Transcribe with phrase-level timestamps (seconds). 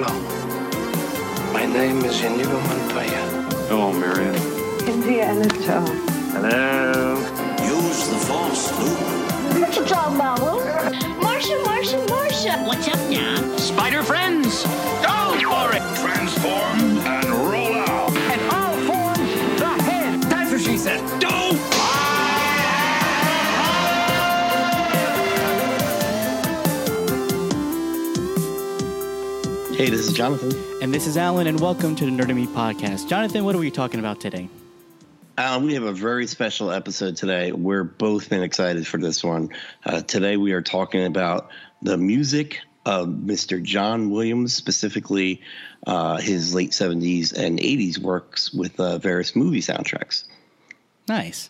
[0.00, 0.14] Hello.
[1.52, 3.22] My name is Inigo Montoya.
[3.66, 4.32] Hello, Marion.
[4.86, 5.90] Indiana Jones.
[5.90, 7.18] Uh, Hello.
[7.66, 9.60] Use the force, Luke.
[9.60, 10.62] What you talking about, Luke?
[11.18, 12.64] Marsha, Marsha, Marsha.
[12.64, 13.07] What's up
[29.88, 30.52] Hey, this is Jonathan.
[30.82, 33.08] And this is Alan, and welcome to the Nerd Me podcast.
[33.08, 34.50] Jonathan, what are we talking about today?
[35.38, 37.52] Alan, we have a very special episode today.
[37.52, 39.48] We're both been excited for this one.
[39.86, 41.48] Uh, today, we are talking about
[41.80, 43.62] the music of Mr.
[43.62, 45.40] John Williams, specifically
[45.86, 50.24] uh, his late 70s and 80s works with uh, various movie soundtracks.
[51.08, 51.48] Nice.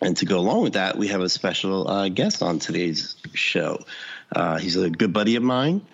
[0.00, 3.84] And to go along with that, we have a special uh, guest on today's show.
[4.30, 5.84] Uh, he's a good buddy of mine.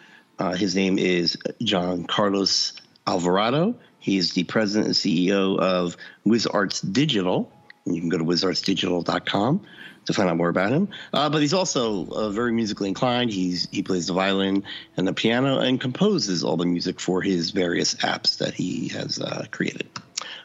[0.43, 2.73] Uh, his name is John Carlos
[3.07, 3.77] Alvarado.
[4.01, 7.49] He is the president and CEO of WizArts Digital.
[7.85, 9.65] You can go to wizartsdigital.com
[10.07, 10.89] to find out more about him.
[11.13, 13.31] Uh, but he's also uh, very musically inclined.
[13.31, 14.65] He's he plays the violin
[14.97, 19.21] and the piano and composes all the music for his various apps that he has
[19.21, 19.89] uh, created.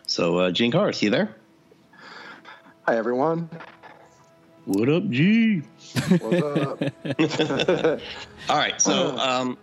[0.06, 1.36] So, uh, Gene Carr, you there?
[2.86, 3.50] Hi, everyone.
[4.66, 5.64] What up, G?
[6.20, 6.82] What's up?
[8.50, 9.58] All right, so um,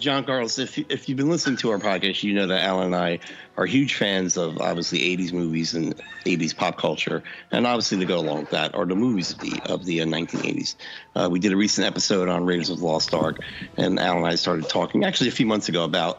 [0.00, 2.96] John Carlos, if if you've been listening to our podcast, you know that Alan and
[2.96, 3.20] I
[3.56, 8.18] are huge fans of obviously '80s movies and '80s pop culture, and obviously to go
[8.18, 10.76] along with that are the movies of the of the uh, 1980s.
[11.14, 13.38] Uh, we did a recent episode on Raiders of the Lost Ark,
[13.76, 16.18] and Alan and I started talking actually a few months ago about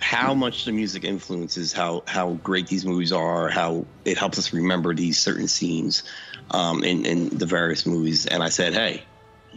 [0.00, 4.52] how much the music influences how how great these movies are, how it helps us
[4.52, 6.04] remember these certain scenes
[6.52, 8.26] um, in in the various movies.
[8.26, 9.07] And I said, hey.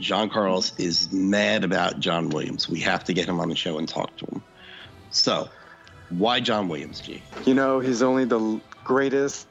[0.02, 2.68] John Carlos is mad about John Williams.
[2.68, 4.44] We have to get him on the show and talk to him.
[5.12, 5.50] So,
[6.10, 7.22] why John Williams, G?
[7.46, 9.48] You know, he's only the greatest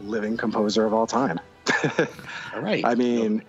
[0.00, 1.40] living composer of all time.
[2.54, 2.84] All right.
[2.84, 3.42] I mean,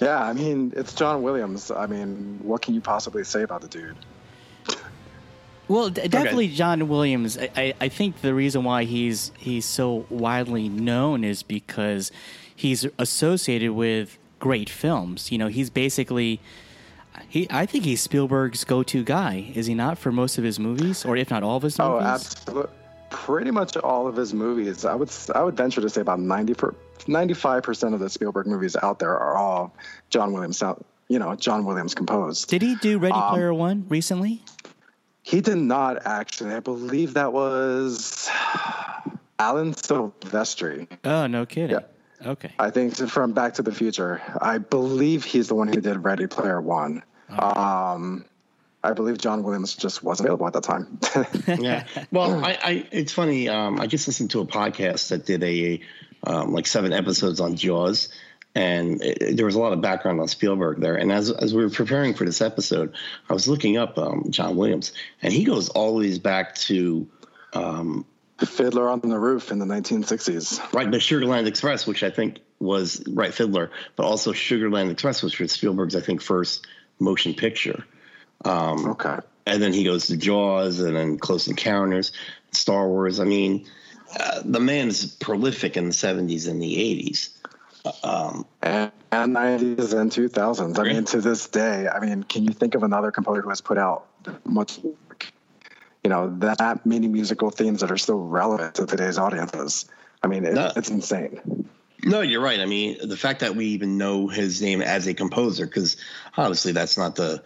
[0.00, 1.70] yeah, I mean, it's John Williams.
[1.70, 3.96] I mean, what can you possibly say about the dude?
[5.68, 7.38] Well, d- definitely John Williams.
[7.38, 12.10] I, I, I think the reason why he's he's so widely known is because
[12.56, 15.30] he's associated with great films.
[15.32, 16.40] You know, he's basically
[17.28, 17.46] he.
[17.50, 19.50] I think he's Spielberg's go-to guy.
[19.54, 21.94] Is he not for most of his movies, or if not all of his movies?
[21.94, 22.72] Oh, absolutely.
[23.10, 24.84] Pretty much all of his movies.
[24.84, 28.98] I would I would venture to say about 95 percent of the Spielberg movies out
[28.98, 29.74] there are all
[30.10, 30.62] John Williams.
[31.08, 32.50] You know, John Williams composed.
[32.50, 34.42] Did he do Ready Um, Player One recently?
[35.22, 36.52] He did not actually.
[36.54, 38.28] I believe that was
[39.38, 40.86] Alan Silvestri.
[41.04, 41.76] Oh, no kidding.
[41.76, 41.86] Yeah.
[42.24, 42.52] Okay.
[42.58, 44.20] I think from Back to the Future.
[44.40, 47.02] I believe he's the one who did Ready Player One.
[47.30, 48.24] Um,
[48.82, 50.98] I believe John Williams just wasn't available at that time.
[51.62, 51.84] yeah.
[52.10, 53.48] Well, I, I it's funny.
[53.48, 55.80] Um, I just listened to a podcast that did a
[56.24, 58.08] um, like seven episodes on Jaws,
[58.54, 60.94] and it, there was a lot of background on Spielberg there.
[60.94, 62.94] And as as we were preparing for this episode,
[63.28, 64.92] I was looking up um, John Williams,
[65.22, 67.08] and he goes all the way back to.
[67.54, 68.04] Um,
[68.38, 70.72] Fiddler on the Roof in the 1960s.
[70.72, 75.40] Right, but Sugarland Express, which I think was right Fiddler, but also Sugarland Express, which
[75.40, 76.66] was Spielberg's I think first
[77.00, 77.84] motion picture.
[78.44, 79.18] Um, Okay.
[79.46, 82.12] and then he goes to Jaws, and then Close Encounters,
[82.52, 83.18] Star Wars.
[83.20, 83.66] I mean,
[84.18, 87.30] uh, the man is prolific in the '70s and the '80s.
[88.04, 90.78] Um, And, and 90s and 2000s.
[90.78, 93.60] I mean, to this day, I mean, can you think of another composer who has
[93.60, 94.06] put out
[94.44, 94.78] much,
[96.08, 99.84] you know, that many musical themes that are still relevant to today's audiences?
[100.22, 100.72] I mean, it, No.
[100.74, 101.68] it's insane.
[102.02, 102.60] no, you're right.
[102.60, 105.98] I mean, the fact that we even know his name as a composer, because
[106.34, 107.42] obviously that's not the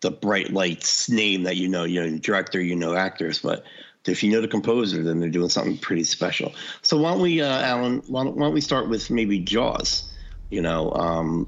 [0.00, 1.84] the bright lights name that you know.
[1.84, 3.62] You know, director, you know, actors, but
[4.06, 6.52] if you know the composer, then they're doing something pretty special.
[6.82, 8.02] So why don't we, uh, Alan?
[8.08, 10.10] Why don't, why don't we start with maybe Jaws?
[10.50, 11.46] You know, um,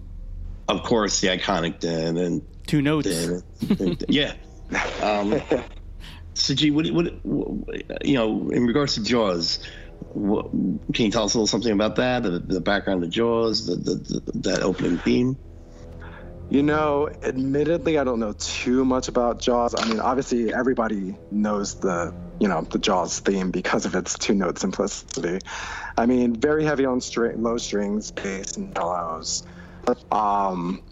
[0.69, 3.43] of course, the iconic Den and then Two notes.
[4.09, 4.35] yeah.
[5.03, 5.43] Um,
[6.35, 9.59] so, G, what, what, what, you know, in regards to Jaws,
[10.13, 12.23] what, can you tell us a little something about that?
[12.23, 15.37] The, the background of Jaws, the, the, the that opening theme.
[16.51, 19.75] You know, admittedly, I don't know too much about Jaws.
[19.75, 24.35] I mean, obviously, everybody knows the you know the Jaws theme because of its two
[24.35, 25.39] note simplicity.
[25.97, 29.45] I mean, very heavy on string, low strings, bass, and mellows.
[30.11, 30.83] Um,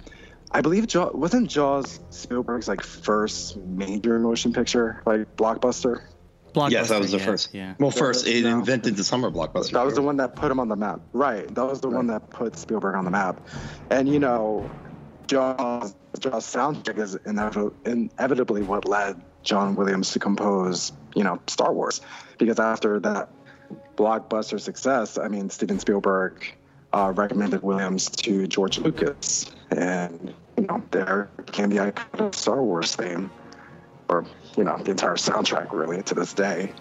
[0.53, 6.03] I believe Jaws wasn't Jaws Spielberg's like first major motion picture, like blockbuster.
[6.69, 7.55] yes, that was the yeah, first.
[7.55, 7.75] Yeah.
[7.79, 8.59] Well, first it No.
[8.59, 9.73] invented the summer blockbuster.
[9.73, 11.01] That was the one that put him on the map.
[11.13, 11.53] Right.
[11.55, 13.41] That was the one that put Spielberg on the map.
[13.91, 14.69] And you know,
[15.29, 21.73] Jaws, Jaws soundtrack is inevitably, inevitably what led John Williams to compose, you know, Star
[21.73, 22.01] Wars,
[22.39, 23.29] because after that
[23.97, 26.53] blockbuster success, I mean, Steven Spielberg
[26.93, 32.95] uh, recommended Williams to George Lucas, and you know, there came the iconic Star Wars
[32.95, 33.31] theme,
[34.09, 34.25] or
[34.57, 36.73] you know, the entire soundtrack really to this day.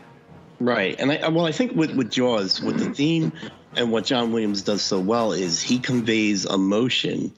[0.59, 3.31] Right, and I well, I think with with Jaws, with the theme,
[3.75, 7.33] and what John Williams does so well is he conveys emotion,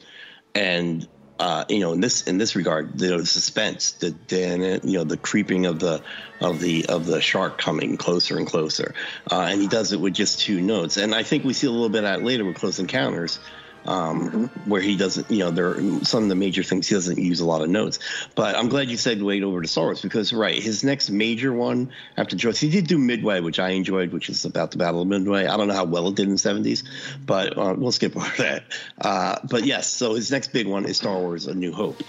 [0.55, 1.07] and
[1.41, 5.03] uh, you know, in this in this regard, you know, the suspense, the you know,
[5.03, 6.01] the creeping of the
[6.39, 8.93] of the of the shark coming closer and closer,
[9.31, 10.97] uh, and he does it with just two notes.
[10.97, 13.39] And I think we see a little bit of that later with Close Encounters,
[13.85, 14.69] um, mm-hmm.
[14.69, 17.39] where he doesn't, you know, there are some of the major things he doesn't use
[17.39, 17.99] a lot of notes.
[18.35, 21.53] But I'm glad you said wait over to Star Wars because right, his next major
[21.53, 25.01] one after Jaws, he did do Midway, which I enjoyed, which is about the Battle
[25.01, 25.45] of Midway.
[25.45, 26.83] I don't know how well it did in the 70s,
[27.25, 28.63] but uh, we'll skip over that.
[28.99, 32.01] Uh, but yes, so his next big one is Star Wars: A New Hope.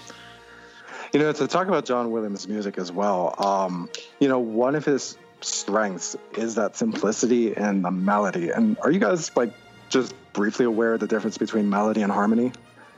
[1.13, 3.87] You know, to talk about John Williams' music as well, um,
[4.19, 8.49] you know, one of his strengths is that simplicity and the melody.
[8.49, 9.53] And are you guys like
[9.93, 12.51] just briefly aware of the difference between melody and harmony?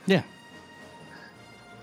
[0.06, 0.22] Yeah.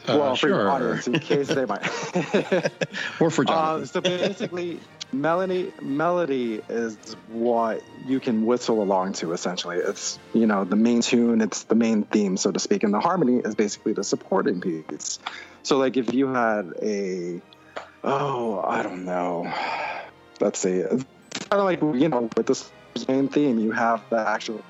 [0.06, 1.82] Uh, well, for your audience, in case they might.
[3.22, 3.84] or for John.
[3.84, 4.82] Uh, so basically,
[5.14, 6.98] melody melody is
[7.30, 9.32] what you can whistle along to.
[9.32, 12.94] Essentially, it's you know the main tune, it's the main theme, so to speak, and
[12.94, 15.20] the harmony is basically the supporting piece.
[15.62, 17.42] So, like, if you had a,
[18.04, 19.54] oh, I don't know,
[20.42, 21.06] let's see, it's
[21.50, 22.70] kind of like you know with this
[23.08, 24.62] main theme, you have the actual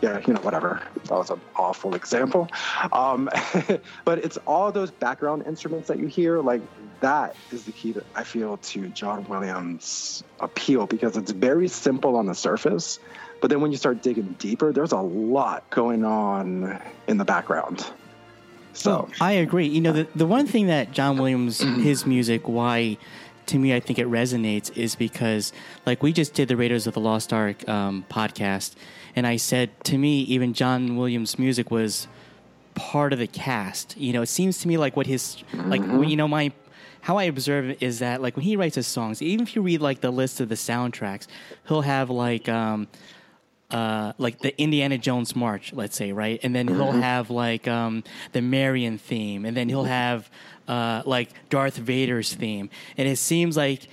[0.00, 0.82] yeah, you know, whatever.
[1.04, 2.48] That was an awful example.
[2.92, 3.28] Um,
[4.04, 6.62] but it's all those background instruments that you hear, like
[7.00, 12.16] that is the key that I feel to John Williams' appeal because it's very simple
[12.16, 12.98] on the surface.
[13.40, 17.84] But then when you start digging deeper, there's a lot going on in the background.
[18.72, 19.66] So I agree.
[19.66, 22.98] You know, the, the one thing that John Williams, his music, why
[23.46, 25.52] to me, I think it resonates is because,
[25.86, 28.74] like, we just did the Raiders of the Lost Ark um, podcast,
[29.14, 32.08] and I said to me, even John Williams' music was
[32.74, 33.96] part of the cast.
[33.96, 36.04] You know, it seems to me like what his, like, mm-hmm.
[36.04, 36.52] you know, my
[37.02, 39.80] how I observe is that like when he writes his songs, even if you read
[39.80, 41.26] like the list of the soundtracks,
[41.66, 42.86] he'll have like um,
[43.72, 47.00] uh, like the Indiana Jones March, let's say, right, and then he'll mm-hmm.
[47.00, 50.30] have like um, the Marion theme, and then he'll have
[50.68, 53.88] uh, like Darth Vader's theme, and it seems like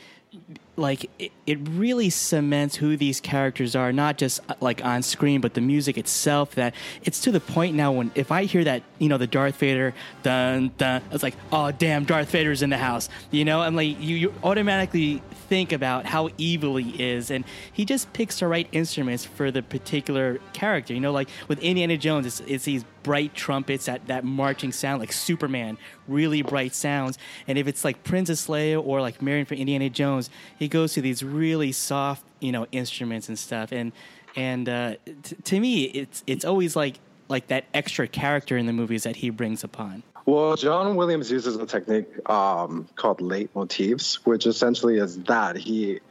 [0.75, 1.09] like
[1.49, 5.61] it really cements who these characters are not just uh, like on screen but the
[5.61, 6.73] music itself that
[7.03, 9.93] it's to the point now when if i hear that you know the darth vader
[10.23, 13.61] dun dun it's like oh damn darth vader's in the house you know?
[13.61, 17.43] And like you, you automatically think about how evil he is and
[17.73, 21.11] he just picks the right instruments for the particular character you know?
[21.11, 25.77] Like with indiana jones it's, it's these bright trumpets that that marching sound like superman
[26.07, 27.17] really bright sounds
[27.47, 31.01] and if it's like princess leia or like marion from indiana jones he goes to
[31.01, 31.38] these really
[31.71, 33.71] soft, you know, instruments and stuff.
[33.71, 33.91] And
[34.35, 38.73] and uh, t- to me, it's it's always like like that extra character in the
[38.73, 40.03] movies that he brings upon.
[40.25, 46.01] Well, John Williams uses a technique um, called leitmotifs, which essentially is that he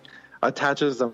[0.43, 1.13] attaches a,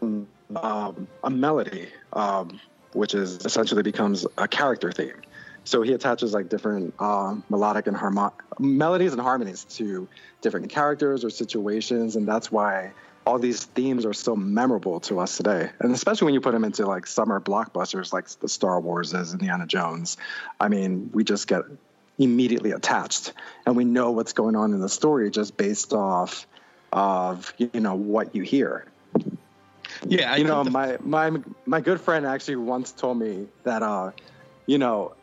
[0.57, 2.61] um, a melody, um,
[2.93, 5.21] which is essentially becomes a character theme.
[5.65, 10.09] So he attaches like different uh, melodic and harmon- melodies and harmonies to
[10.41, 12.93] different characters or situations, and that's why
[13.27, 15.71] all these themes are so memorable to us today.
[15.81, 19.33] And especially when you put them into like summer blockbusters like the Star Wars as
[19.33, 20.17] Indiana Jones.
[20.61, 21.63] I mean, we just get
[22.19, 23.33] immediately attached
[23.67, 26.47] and we know what's going on in the story just based off
[26.93, 28.87] of you know what you hear.
[30.07, 31.33] Yeah, I you know, the- my my
[31.67, 34.13] my good friend actually once told me that uh,
[34.67, 35.15] you know,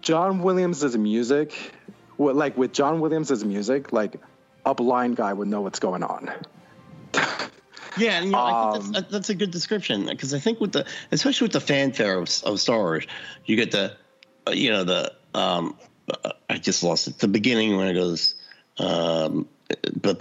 [0.00, 1.72] John Williams' music,
[2.18, 4.16] like with John Williams' music, like
[4.66, 6.32] a blind guy would know what's going on.
[7.98, 10.38] Yeah, and, you know, um, I think that's, um, that's, a good description because I
[10.38, 13.06] think with the, especially with the fanfare of, of Star Wars,
[13.44, 13.96] you get the,
[14.46, 15.76] uh, you know, the, um,
[16.24, 17.18] uh, I just lost it.
[17.18, 18.34] The beginning when it goes,
[18.78, 19.48] um,
[20.00, 20.20] but,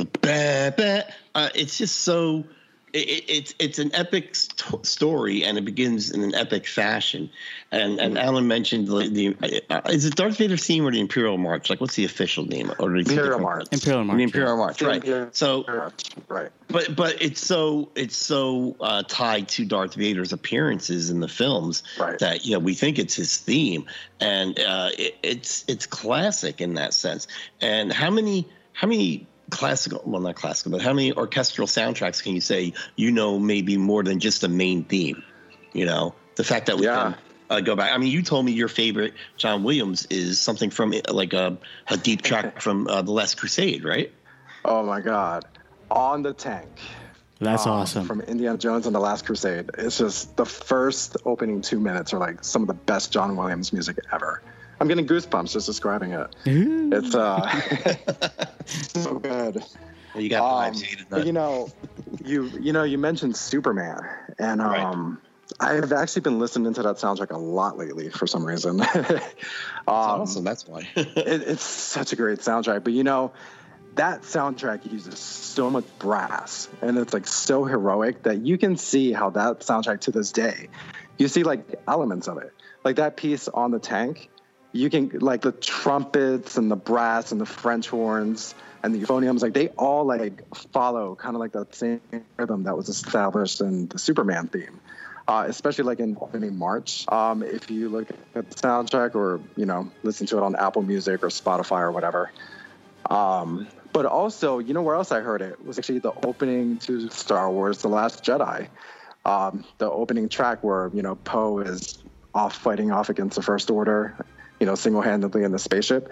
[1.36, 2.46] uh, it's just so
[2.93, 7.29] it, it's it's an epic st- story, and it begins in an epic fashion.
[7.71, 8.25] And and mm-hmm.
[8.25, 11.69] Alan mentioned the, the uh, is it Darth Vader theme or the Imperial March?
[11.69, 12.71] Like, what's the official name?
[12.79, 13.67] Or the Imperial March.
[13.71, 14.17] Imperial March.
[14.17, 15.35] The Imperial March, right?
[15.35, 15.91] So
[16.29, 16.51] right.
[16.67, 21.83] But but it's so it's so uh, tied to Darth Vader's appearances in the films
[22.00, 22.19] right.
[22.19, 23.85] that you know we think it's his theme,
[24.19, 27.27] and uh, it, it's it's classic in that sense.
[27.59, 32.33] And how many how many classical well not classical but how many orchestral soundtracks can
[32.33, 35.21] you say you know maybe more than just the main theme
[35.73, 37.13] you know the fact that we yeah.
[37.50, 37.91] uh, go back.
[37.91, 41.57] I mean, you told me your favorite John Williams is something from like a,
[41.88, 44.12] a deep track from uh, the Last Crusade, right?
[44.65, 45.45] Oh my God,
[45.91, 46.69] on the tank.
[47.39, 48.05] That's um, awesome.
[48.05, 49.69] From Indiana Jones and the Last Crusade.
[49.77, 53.73] It's just the first opening two minutes are like some of the best John Williams
[53.73, 54.41] music ever.
[54.84, 56.28] I'm getting goosebumps just describing it.
[56.46, 57.48] It's uh,
[58.66, 59.63] so good.
[60.13, 61.70] You got Um, but, you know,
[62.22, 64.02] you you know, you mentioned Superman,
[64.38, 64.84] and Right.
[64.84, 65.22] um,
[65.58, 68.82] I've actually been listening to that soundtrack a lot lately for some reason.
[68.98, 69.22] um,
[69.88, 70.44] awesome.
[70.44, 70.90] That's why.
[70.98, 72.84] it, it's such a great soundtrack.
[72.84, 73.32] But you know,
[73.96, 79.13] that soundtrack uses so much brass, and it's like so heroic that you can see
[79.13, 80.68] how that soundtrack to this day,
[81.18, 82.52] you see like elements of it,
[82.84, 84.30] like that piece on the tank.
[84.74, 89.42] You can like the trumpets and the brass and the French horns and the euphoniums,
[89.42, 92.01] like they all like follow kind of like that same
[92.38, 94.82] rhythm that was established in the Superman theme.
[95.25, 97.06] Uh, especially like in opening March.
[97.10, 100.82] Um, if you look at the soundtrack or you know listen to it on Apple
[100.82, 102.30] Music or Spotify or whatever.
[103.10, 107.10] Um, but also, you know where else I heard it was actually the opening to
[107.10, 108.68] Star Wars: The Last Jedi.
[109.24, 112.03] Um, the opening track where you know Poe is
[112.34, 114.18] off fighting off against the First Order,
[114.63, 116.10] you know, single-handedly in the spaceship.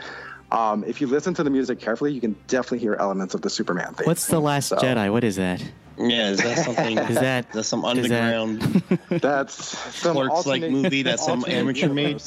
[0.52, 3.50] Um, if you listen to the music carefully, you can definitely hear elements of the
[3.50, 4.06] Superman theme.
[4.06, 5.10] What's the Last So- Jedi?
[5.10, 5.64] What is that?
[5.98, 6.98] yeah, is that something?
[7.12, 8.84] Is that that's some is that- underground
[9.22, 9.54] That's
[9.96, 12.22] some clerks like movie that some amateur made?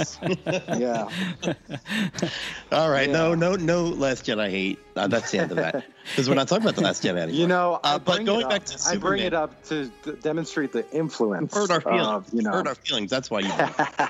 [0.47, 1.09] yeah.
[2.73, 3.35] All right, no, Yeah.
[3.35, 4.79] no, no Last Jedi hate.
[4.97, 5.85] Uh, that's the end of that.
[6.11, 7.39] Because we're not talking about the Last Jedi anymore.
[7.41, 10.73] You know, Uh, but going back to Superman, I bring it up to d- demonstrate
[10.73, 12.07] the influence hurt our feelings.
[12.07, 12.53] of you know.
[12.53, 13.11] hurt our feelings.
[13.11, 13.53] That's why you.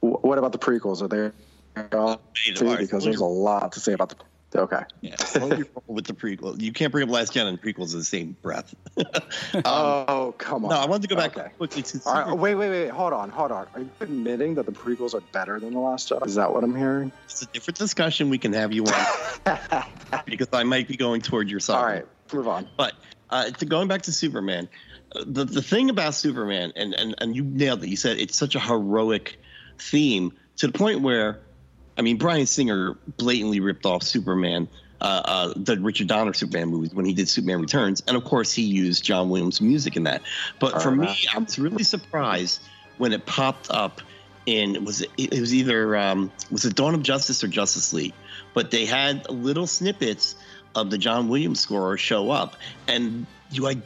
[0.00, 1.02] Wh- what about the prequels?
[1.02, 2.76] Are they all too?
[2.76, 4.16] Because there's a lot to say about the.
[4.56, 4.80] Okay.
[5.02, 7.60] Yeah, as long as you're with the prequel, you can't bring up Last Jedi and
[7.60, 8.74] prequels in the same breath.
[9.54, 10.70] um, oh come on.
[10.70, 11.50] no, I wanted to go back Okay.
[11.58, 12.00] quickly to.
[12.06, 12.88] All right, wait, wait, wait.
[12.88, 13.66] Hold on, hold on.
[13.74, 16.26] Are you admitting that the prequels are better than the Last Jedi?
[16.26, 17.12] Is that what I'm hearing?
[17.24, 19.84] It's a different discussion we can have you on
[20.24, 21.76] because I might be going toward your side.
[21.76, 22.68] All right, move on.
[22.78, 22.94] But
[23.28, 24.70] uh, to going back to Superman,
[25.14, 27.88] the the thing about Superman, and, and and you nailed it.
[27.88, 29.38] You said it's such a heroic
[29.78, 31.40] theme to the point where,
[31.96, 34.68] I mean, Bryan Singer blatantly ripped off Superman.
[35.00, 38.52] Uh, uh, the Richard Donner Superman movies when he did Superman Returns, and of course
[38.52, 40.22] he used John Williams music in that.
[40.58, 41.16] But for me.
[41.32, 42.60] I was really surprised
[42.96, 44.02] when it popped up
[44.46, 48.14] in was it, it was either um, was it Dawn of Justice or Justice League,
[48.54, 50.34] but they had little snippets
[50.74, 52.56] of the John Williams score show up,
[52.88, 53.76] and you I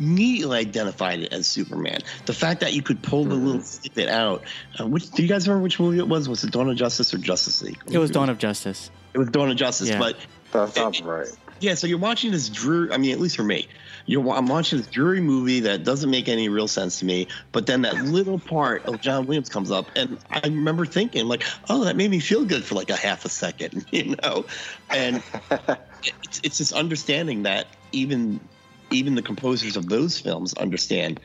[0.00, 2.00] immediately identified it as Superman.
[2.26, 4.42] The fact that you could pull the little snippet out.
[4.80, 6.28] Uh, which do you guys remember which movie it was?
[6.28, 7.78] Was it Dawn of Justice or Justice League?
[7.90, 8.90] It was Dawn of Justice.
[9.14, 9.98] It was Dawn of Justice, Yeah.
[9.98, 10.16] but
[10.52, 11.28] That sounds right.
[11.60, 12.92] yeah, so you're watching this dreary.
[12.92, 13.68] I mean, at least for me,
[14.06, 17.28] you're I'm watching this dreary movie that doesn't make any real sense to me.
[17.52, 21.44] But then that little part of John Williams comes up, and I remember thinking like,
[21.68, 24.46] oh, that made me feel good for like a half a second, you know.
[24.88, 25.22] And
[26.24, 28.40] it's it's this understanding that even
[28.90, 31.20] even the composers of those films understand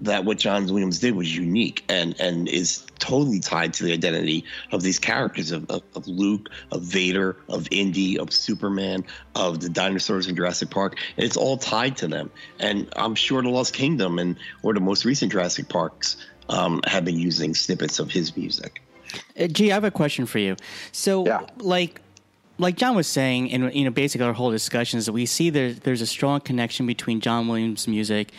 [0.00, 4.44] that what John Williams did was unique and and is totally tied to the identity
[4.72, 9.68] of these characters of, of, of Luke, of Vader, of Indy, of Superman, of the
[9.68, 10.98] dinosaurs in Jurassic Park.
[11.16, 12.30] And it's all tied to them.
[12.58, 16.16] And I'm sure the Lost Kingdom and or the most recent Jurassic Parks
[16.48, 18.82] um, have been using snippets of his music.
[19.38, 20.56] Uh, Gee, I have a question for you.
[20.92, 21.40] So, Yeah.
[21.58, 22.00] like,
[22.58, 25.50] like John was saying, and you know, basically our whole discussion is that we see
[25.50, 28.32] there, there's a strong connection between John Williams' music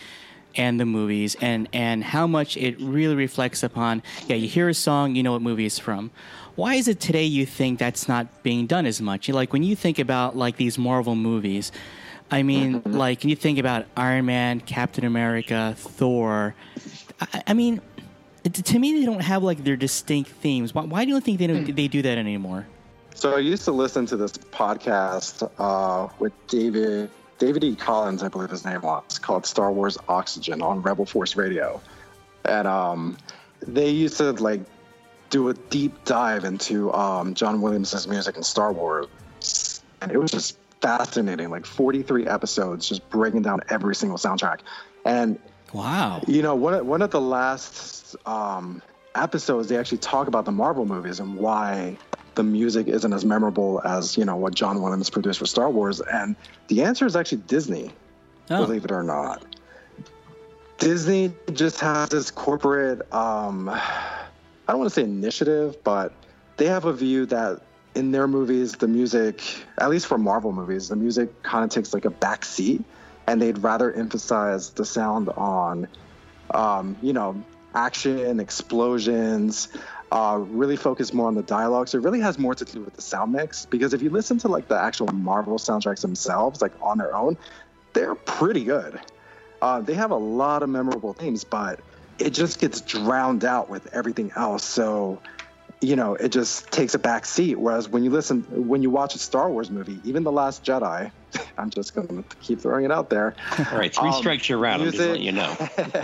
[0.54, 4.02] and the movies, and and how much it really reflects upon.
[4.26, 6.10] Yeah, you hear a song, you know what movie it's from.
[6.54, 9.28] Why is it today you think that's not being done as much?
[9.28, 11.70] Like when you think about like these Marvel movies,
[12.30, 12.92] I mean, mm-hmm.
[12.92, 16.54] like you think about Iron Man, Captain America, Thor.
[17.20, 17.82] I, I mean,
[18.44, 20.74] to me, they don't have like their distinct themes.
[20.74, 21.74] Why, why do you think they don't hmm.
[21.74, 22.66] they do that anymore?
[23.16, 27.74] So I used to listen to this podcast uh, with David David E.
[27.74, 31.80] Collins, I believe his name was, called Star Wars Oxygen on Rebel Force Radio,
[32.44, 33.16] and um,
[33.66, 34.60] they used to like
[35.30, 40.30] do a deep dive into um, John Williams' music in Star Wars, and it was
[40.30, 41.48] just fascinating.
[41.48, 44.60] Like 43 episodes, just breaking down every single soundtrack,
[45.06, 45.38] and
[45.72, 46.22] Wow.
[46.26, 48.82] you know, one of, one of the last um,
[49.14, 51.96] episodes, they actually talk about the Marvel movies and why
[52.36, 56.00] the music isn't as memorable as you know what John Williams produced for Star Wars,
[56.00, 56.36] and
[56.68, 57.90] the answer is actually Disney.
[58.48, 58.64] Oh.
[58.64, 59.44] Believe it or not,
[60.78, 63.12] Disney just has this corporate.
[63.12, 66.12] Um, I don't want to say initiative, but
[66.56, 67.62] they have a view that
[67.96, 69.42] in their movies, the music,
[69.78, 72.84] at least for Marvel movies, the music kind of takes like a back seat,
[73.26, 75.88] and they'd rather emphasize the sound on,
[76.50, 77.42] um, you know,
[77.74, 79.68] action, explosions,
[80.12, 81.88] uh, really focus more on the dialogue.
[81.88, 83.66] So it really has more to do with the sound mix.
[83.66, 87.36] Because if you listen to like the actual Marvel soundtracks themselves, like on their own,
[87.92, 89.00] they're pretty good.
[89.62, 91.80] Uh, they have a lot of memorable themes, but
[92.18, 94.64] it just gets drowned out with everything else.
[94.64, 95.20] So,
[95.80, 97.56] you know, it just takes a back seat.
[97.58, 101.10] Whereas when you listen, when you watch a Star Wars movie, even The Last Jedi,
[101.58, 103.34] I'm just going to keep throwing it out there.
[103.58, 104.80] All right, three Um, strikes you're out.
[104.80, 105.56] Music- you know.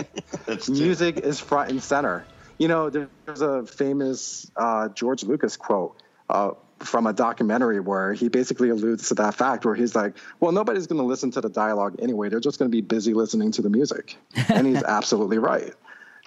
[0.69, 2.27] Music is front and center.
[2.63, 8.29] You know, there's a famous uh, George Lucas quote uh, from a documentary where he
[8.29, 11.49] basically alludes to that fact, where he's like, "Well, nobody's going to listen to the
[11.49, 12.29] dialogue anyway.
[12.29, 14.15] They're just going to be busy listening to the music,"
[14.47, 15.73] and he's absolutely right.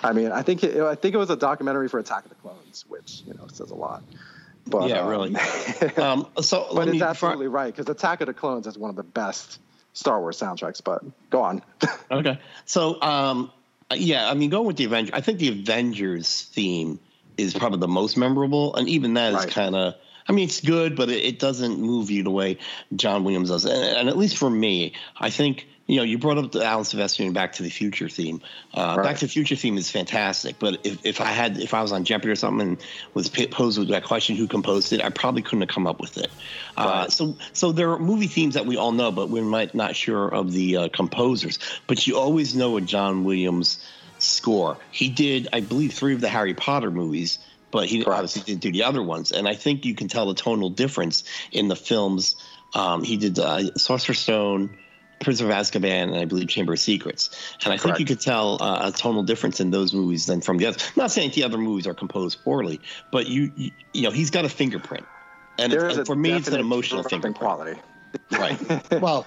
[0.05, 2.35] I mean, I think it, I think it was a documentary for Attack of the
[2.35, 4.05] Clones, which you know says a lot.
[4.67, 5.37] But Yeah, um, really.
[5.97, 8.77] Um, so but let it's me, before- absolutely right because Attack of the Clones is
[8.77, 9.59] one of the best
[9.95, 10.85] Star Wars soundtracks.
[10.85, 11.63] But go on.
[12.11, 12.39] Okay.
[12.67, 13.51] So, um,
[13.91, 16.99] Uh, yeah, I mean, going with the Avengers, I think the Avengers theme
[17.37, 19.49] is probably the most memorable, and even that is Right.
[19.51, 19.95] kind of.
[20.29, 22.59] I mean, it's good, but it, it doesn't move you the way
[22.97, 23.65] John Williams does.
[23.65, 26.85] And, and at least for me, I think you know you brought up the Alan
[26.85, 28.41] Silvestri and Back to the Future theme.
[28.75, 29.05] Uh, Right.
[29.05, 31.93] Back to the Future theme is fantastic, but if, if I had if I was
[31.93, 32.79] on Jeopardy or something and
[33.15, 36.19] was posed with that question, who composed it, I probably couldn't have come up with
[36.19, 36.31] it.
[36.77, 39.97] Uh, so so there are movie themes that we all know, but we might not
[39.97, 41.59] sure of the uh, composers.
[41.87, 43.79] But you always know a John Williams
[44.19, 44.79] score.
[44.91, 47.39] He did, I believe, three of the Harry Potter movies,
[47.71, 48.19] but he Correct.
[48.19, 49.33] obviously didn't do the other ones.
[49.33, 52.37] And I think you can tell the tonal difference in the films.
[52.75, 54.77] Um, he did uh, Sorcerer's Stone.
[55.21, 57.31] Prisoner of Azkaban and I believe Chamber of Secrets,
[57.65, 60.59] and I think you could tell uh, a tonal difference in those movies than from
[60.59, 60.83] the others.
[60.89, 62.81] I'm not saying the other movies are composed poorly,
[63.11, 65.07] but you you, you know he's got a fingerprint,
[65.59, 67.37] and, There it's, is and a for me it's an definite emotional fingerprint.
[67.37, 67.81] quality.
[68.31, 68.59] Right.
[69.01, 69.27] Well,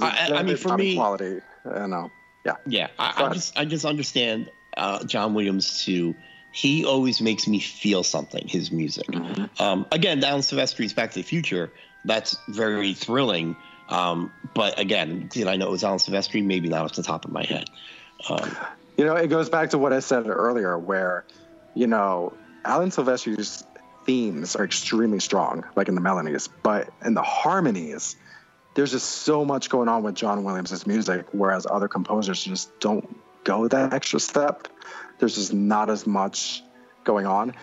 [0.00, 1.40] I, I mean, for drop in me, quality.
[1.70, 2.10] I know.
[2.44, 2.54] Yeah.
[2.66, 6.14] yeah, I, I just I just understand uh, John Williams too.
[6.52, 8.48] He always makes me feel something.
[8.48, 9.06] His music.
[9.08, 9.62] Mm-hmm.
[9.62, 11.70] Um, again, Alan Silvestri's Back to the Future.
[12.04, 13.56] That's very thrilling.
[13.88, 16.44] Um, but again, did I know it was Alan Silvestri?
[16.44, 17.70] Maybe not off the top of my head.
[18.28, 18.56] Um,
[18.98, 21.24] You know, it goes back to what I said earlier, where,
[21.74, 22.32] you know,
[22.64, 23.64] Alan Silvestri's
[24.04, 28.16] themes are extremely strong, like in the melodies, but in the harmonies,
[28.74, 33.16] there's just so much going on with John Williams' music, whereas other composers just don't
[33.44, 34.66] go that extra step.
[35.18, 36.64] There's just not as much
[37.04, 37.54] going on.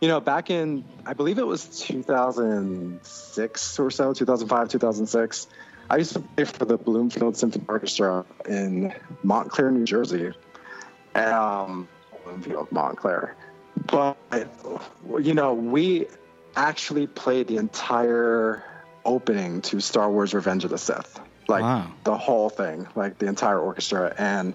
[0.00, 5.46] You know, back in, I believe it was 2006 or so, 2005, 2006,
[5.90, 8.92] I used to play for the Bloomfield Symphony Orchestra in
[9.22, 10.32] Montclair, New Jersey.
[11.14, 11.88] Um,
[12.24, 13.36] Bloomfield, Montclair.
[13.86, 14.16] But,
[15.20, 16.06] you know, we
[16.56, 18.62] actually played the entire
[19.04, 21.20] opening to Star Wars Revenge of the Sith.
[21.48, 21.92] Like Wow.
[22.04, 24.14] the whole thing, like the entire orchestra.
[24.16, 24.54] And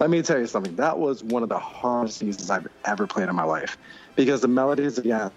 [0.00, 3.28] let me tell you something, that was one of the hardest pieces I've ever played
[3.28, 3.78] in my life.
[4.16, 5.30] Because the melodies, again,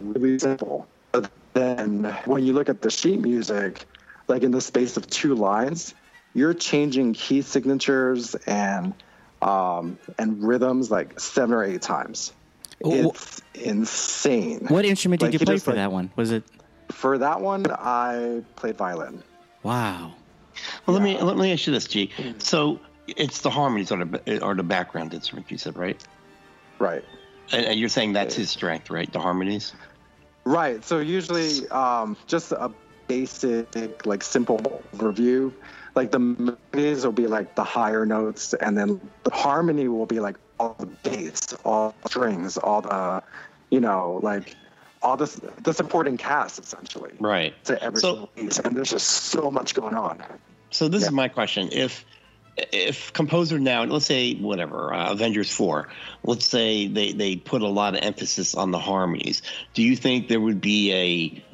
[0.00, 0.88] really simple.
[1.12, 3.86] But then when you look at the sheet music,
[4.28, 5.94] like in the space of two lines,
[6.34, 8.94] you're changing key signatures and
[9.42, 12.32] um, and rhythms like seven or eight times.
[12.84, 14.66] Oh, It's insane.
[14.68, 16.10] What instrument did Like, you play just, for like- that one?
[16.16, 16.44] Was it?
[16.90, 19.22] For that one, I played violin.
[19.62, 20.12] Wow.
[20.86, 22.10] well, let me let me ask you this, G.
[22.38, 25.50] So it's the harmonies are the, are the background instrument.
[25.50, 26.02] You said right,
[26.78, 27.02] Right.
[27.52, 29.10] and, and you're saying that's his strength, right?
[29.12, 29.72] The harmonies.
[30.44, 30.84] Right.
[30.84, 32.70] So usually, um, just a
[33.06, 34.58] basic, like simple
[34.94, 35.52] overview.
[35.94, 40.20] Like the melodies will be like the higher notes, and then the harmony will be
[40.20, 43.22] like all the bass, all the strings, all the,
[43.70, 44.56] you know, like
[45.02, 45.26] all the
[45.62, 47.12] the supporting cast essentially.
[47.20, 47.54] Right.
[47.66, 50.22] To every So- single piece, and there's just so much going on.
[50.70, 51.08] So this Yeah.
[51.08, 52.04] is my question: If
[52.72, 55.88] if composer now, let's say whatever uh, Avengers four,
[56.24, 59.42] let's say they they put a lot of emphasis on the harmonies.
[59.74, 61.44] Do you think there would be a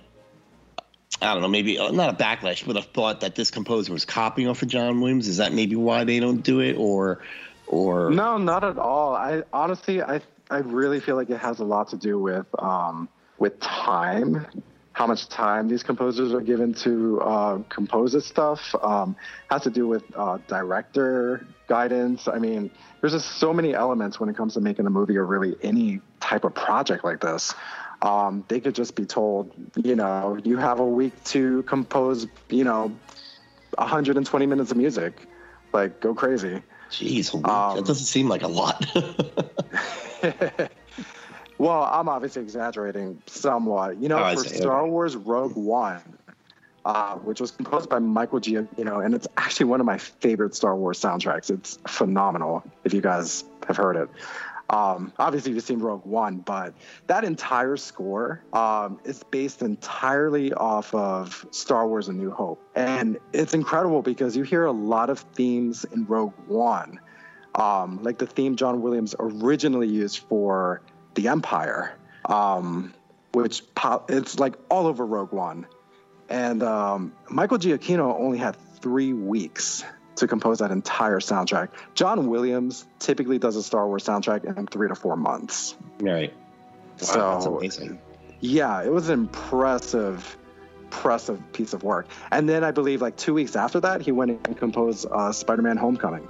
[1.23, 4.05] I don't know, maybe uh, not a backlash, but a thought that this composer was
[4.05, 5.29] copying off of John Williams?
[5.29, 7.21] Is that maybe why they don't do it, or
[7.67, 9.15] or No, not at all.
[9.15, 13.09] I honestly, I I really feel like it has a lot to do with um,
[13.39, 14.47] with time,
[14.93, 18.75] how much time these composers are given to uh, compose this stuff.
[18.83, 19.17] Um,
[19.51, 22.29] has to do with uh, director guidance.
[22.29, 25.25] I mean, there's just so many elements when it comes to making a movie or
[25.25, 27.55] really any type of project like this.
[28.03, 32.65] Um, they could just be told, you know, you have a week to compose, you
[32.65, 32.97] know,
[33.77, 35.27] 120 minutes of music.
[35.73, 36.63] Like, go crazy.
[36.91, 37.35] Jeez?
[37.35, 38.85] Um, that doesn't seem like a lot.
[41.59, 44.01] well, I'm obviously exaggerating somewhat.
[44.01, 44.57] You know, Oh, for see.
[44.57, 46.03] Star Wars Rogue One,
[46.85, 50.75] uh, which was composed by Michael Giacchino, and it's actually one of my favorite Star
[50.75, 51.51] Wars soundtracks.
[51.51, 54.09] It's phenomenal if you guys have heard it.
[54.71, 56.75] Um, obviously, you've seen Rogue One, but
[57.09, 63.19] that entire score um, is based entirely off of Star Wars: A New Hope, and
[63.33, 67.01] it's incredible because you hear a lot of themes in Rogue One,
[67.57, 70.83] um, like the theme John Williams originally used for
[71.15, 72.95] the Empire, um,
[73.33, 73.63] which
[74.09, 75.67] it's like all over Rogue One,
[76.29, 79.85] and um, Michael Giacchino only had three weeks
[80.21, 81.69] to compose that entire soundtrack.
[81.95, 85.77] John Williams typically does a Star Wars soundtrack in three to four months.
[86.01, 86.33] Right.
[86.33, 88.01] Wow, so that's amazing.
[88.41, 90.37] Yeah, it was an impressive,
[90.85, 92.09] impressive piece of work.
[92.31, 95.77] And then I believe like two weeks after that, he went and composed uh, Spider-Man:
[95.77, 96.27] Homecoming.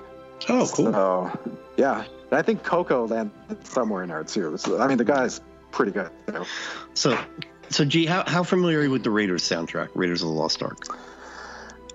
[0.48, 0.92] Oh, cool.
[0.92, 1.38] So
[1.76, 4.56] yeah, and I think Coco landed somewhere in there too.
[4.56, 6.10] So I mean, the guy's pretty good.
[6.28, 6.44] You?
[6.94, 7.18] So,
[7.68, 10.62] so G, how how familiar are you with the Raiders soundtrack, Raiders of the Lost
[10.62, 10.78] Ark?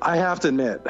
[0.01, 0.85] I have to admit,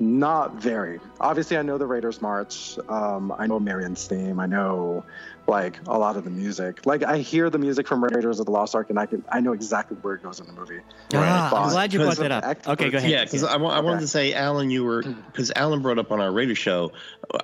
[0.00, 1.00] not very.
[1.20, 2.78] Obviously, I know the Raiders March.
[2.88, 4.40] Um, I know Marion's theme.
[4.40, 5.04] I know,
[5.46, 6.84] like, a lot of the music.
[6.86, 9.40] Like, I hear the music from Raiders of the Lost Ark, and I can I
[9.40, 10.80] know exactly where it goes in the movie.
[11.14, 12.44] Ah, But- I'm glad you brought that up.
[12.44, 13.10] Experts- Okay, go ahead.
[13.10, 16.10] Yeah, because I, wa- I wanted to say, Alan, you were because Alan brought up
[16.10, 16.92] on our Raiders show,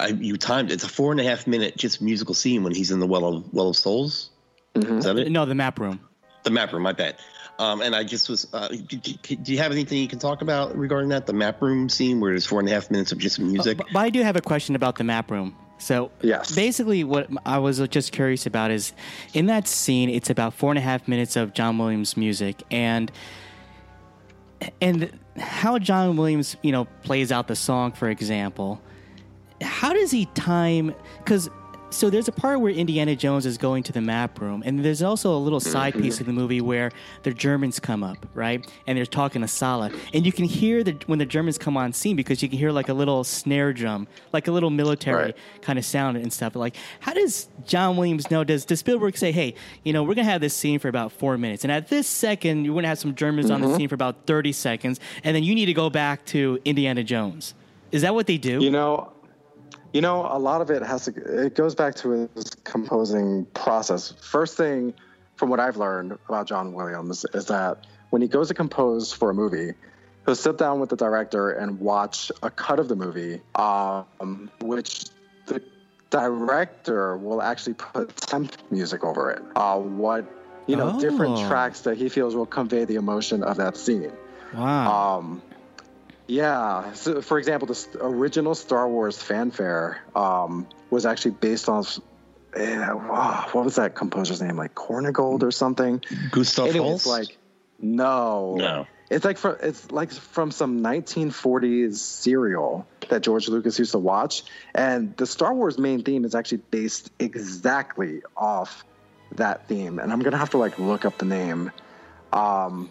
[0.00, 2.90] I, you timed it's a four and a half minute just musical scene when he's
[2.90, 4.30] in the well of well of souls.
[4.74, 4.98] Mhm.
[4.98, 5.30] Is that it?
[5.30, 6.00] No, the map room.
[6.44, 6.82] The map room.
[6.82, 7.16] My bad.
[7.58, 8.46] Um, and I just was.
[8.52, 11.26] Uh, do, do- you have anything you can talk about regarding that?
[11.26, 13.78] The map room scene where there's four and a half minutes of just music.
[13.78, 15.56] But, but I do have a question about the map room.
[15.78, 16.54] So Yes.
[16.54, 18.92] basically, what I was just curious about is,
[19.34, 23.10] in that scene, it's about four and a half minutes of John Williams music, and
[24.80, 28.80] and how John Williams, you know, plays out the song, for example.
[29.62, 30.94] How does he time?
[31.18, 31.48] Because
[31.90, 35.02] so there's a part where Indiana Jones is going to the map room, and there's
[35.02, 36.02] also a little side mm-hmm.
[36.02, 36.90] piece of the movie where
[37.22, 38.66] the Germans come up, right?
[38.86, 41.92] And they're talking to Sallah, and you can hear the when the Germans come on
[41.92, 45.36] scene because you can hear like a little snare drum, like a little military Right.
[45.62, 46.54] kind of sound and stuff.
[46.54, 48.44] Like, how does John Williams know?
[48.44, 51.38] Does does Spielberg say, hey, you know, we're gonna have this scene for about four
[51.38, 53.76] minutes, and at this second, you're gonna have some Germans on the mm-hmm.
[53.76, 57.54] scene for about thirty seconds, and then you need to go back to Indiana Jones.
[57.90, 58.62] Is that what they do?
[58.62, 59.12] You know,
[59.92, 61.44] you know, a lot of it has to.
[61.46, 64.12] It goes back to his composing process.
[64.20, 64.94] First thing,
[65.36, 69.30] from what I've learned about John Williams, is that when he goes to compose for
[69.30, 69.72] a movie,
[70.26, 75.06] he'll sit down with the director and watch a cut of the movie, um, which
[75.46, 75.62] the
[76.10, 79.42] director will actually put temp music over it.
[79.56, 80.26] Uh, what
[80.66, 81.48] you know, different Oh.
[81.48, 84.12] tracks that he feels will convey the emotion of that scene.
[84.54, 85.18] wow.
[85.18, 85.42] Um,
[86.28, 86.92] yeah.
[86.92, 91.84] So, for example, the original Star Wars fanfare um, was actually based on.
[92.54, 94.56] eh, wow, what was that composer's name?
[94.56, 96.02] Like Korngold or something?
[96.30, 97.06] Gustav Anyways, Holst.
[97.06, 97.38] like
[97.80, 98.86] no, No.
[99.10, 104.42] It's like from it's like from some 1940s serial that George Lucas used to watch,
[104.74, 108.84] and the Star Wars main theme is actually based exactly off
[109.32, 109.98] that theme.
[109.98, 111.72] And I'm gonna have to like look up the name.
[112.34, 112.90] Um,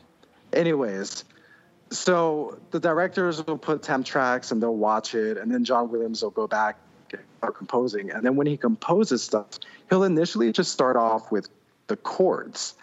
[0.51, 1.23] anyways,
[1.89, 6.21] so the directors will put temp tracks and they'll watch it, and then John Williams
[6.21, 6.77] will go back
[7.37, 8.11] start composing.
[8.11, 9.47] And then when he composes stuff,
[9.89, 11.49] he'll initially just start off with
[11.87, 12.75] the chords.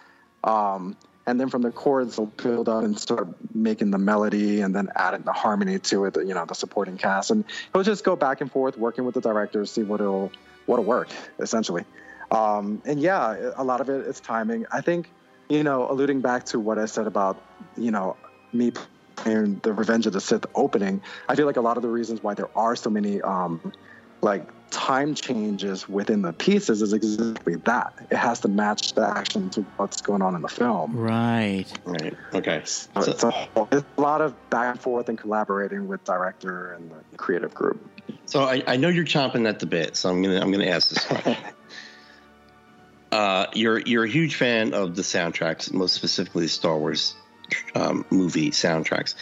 [0.43, 4.75] Um, and then from the chords, they'll build up and start making the melody and
[4.75, 7.31] then adding the harmony to it, you know, the supporting cast.
[7.31, 10.31] And he'll just go back and forth working with the directors, see what it'll,
[10.67, 11.85] what'll work, essentially.
[12.31, 14.67] Um, and yeah, a lot of it is timing.
[14.71, 15.11] I think,
[15.49, 17.41] you know, alluding back to what I said about,
[17.77, 18.17] you know,
[18.53, 18.73] me
[19.17, 22.23] playing the Revenge of the Sith opening, I feel like a lot of the reasons
[22.23, 23.73] why there are so many, um,
[24.23, 27.95] like, time changes within the pieces is exactly that.
[28.11, 30.97] It has to match the action to what's going on in the film.
[30.97, 31.67] right.
[31.85, 32.15] right.
[32.35, 32.63] Okay.
[32.65, 36.03] So So- it's, a whole, it's a lot of back and forth and collaborating with
[36.05, 37.89] director and the creative group.
[38.27, 40.91] So I, I know you're chomping at the bit, so I'm gonna I'm gonna ask
[40.91, 41.37] this question.
[43.13, 47.15] uh, you're you're a huge fan of the soundtracks, most specifically the Star Wars
[47.75, 49.15] um, movie soundtracks.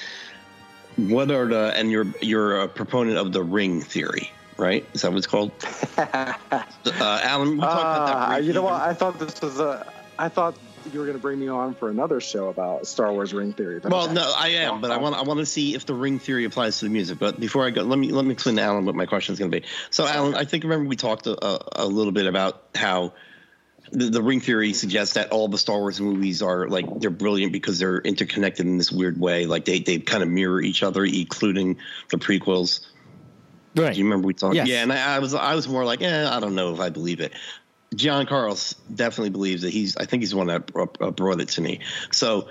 [0.96, 4.86] What are the and you're you're a proponent of the ring theory, right?
[4.92, 5.52] Is that what it's called?
[6.84, 8.16] Uh, Alan, we talked about that.
[8.16, 8.74] Ah, you know what?
[8.74, 9.90] I thought this was a.
[10.18, 10.56] I thought
[10.92, 13.80] you were going to bring me on for another show about Star Wars ring theory.
[13.82, 14.14] Well, okay.
[14.14, 16.78] no, I am, but I want I want to see if the ring theory applies
[16.80, 17.18] to the music.
[17.18, 19.38] But before I go, let me let me explain to Alan what my question is
[19.38, 19.66] going to be.
[19.90, 23.12] So, Alan, I think remember we talked a, a, a little bit about how
[23.92, 27.52] the, the ring theory suggests that all the Star Wars movies are like they're brilliant
[27.52, 29.46] because they're interconnected in this weird way.
[29.46, 31.78] Like they they kind of mirror each other, including
[32.10, 32.80] the prequels.
[33.74, 33.94] Right.
[33.94, 34.54] Do you remember we talked?
[34.54, 34.68] Yes.
[34.68, 36.90] Yeah, and I, I was I was more like, eh, I don't know if I
[36.90, 37.32] believe it.
[37.94, 39.96] John Carlos definitely believes that he's.
[39.96, 41.80] I think he's the one that brought, uh, it to me.
[42.10, 42.48] So,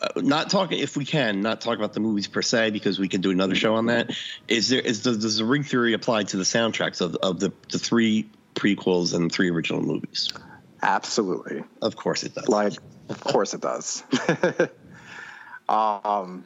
[0.00, 3.08] uh, not talking if we can not talk about the movies per se because we
[3.08, 4.16] can do another show on that.
[4.46, 7.52] Is there is does, does the ring theory apply to the soundtracks of of the
[7.70, 10.32] the three prequels and three original movies.
[10.84, 11.64] Absolutely.
[11.82, 12.48] Of course it does.
[12.48, 12.74] Like,
[13.08, 14.04] of course it does.
[15.68, 16.44] um,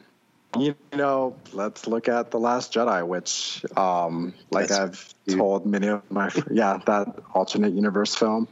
[0.57, 5.87] you know, let's look at the Last Jedi, which, um, like That's I've told many
[5.87, 8.47] of my, yeah, that alternate universe film.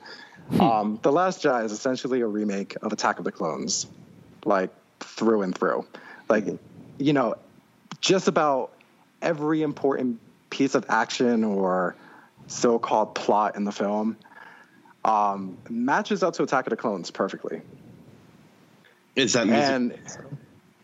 [0.60, 3.88] Um, the Last Jedi is essentially a remake of Attack of the Clones,
[4.46, 4.70] like
[5.00, 5.86] through and through.
[6.30, 6.46] Like,
[6.98, 7.36] you know,
[8.00, 8.72] just about
[9.22, 10.20] every important
[10.50, 11.96] piece of action or
[12.48, 14.18] so-called plot in the film
[15.08, 17.62] um, matches up to Attack of the Clones perfectly,
[19.16, 19.64] Is that music?
[19.64, 19.98] and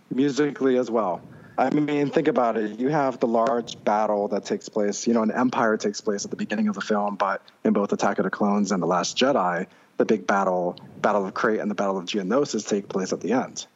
[0.09, 1.21] musically as well.
[1.57, 2.79] I mean, think about it.
[2.79, 5.05] You have the large battle that takes place.
[5.05, 7.93] You know, an Empire takes place at the beginning of the film, but in both
[7.93, 11.69] Attack of the Clones and The Last Jedi, the big battle, Battle of Crait and
[11.69, 13.67] the Battle of Geonosis, take place at the end.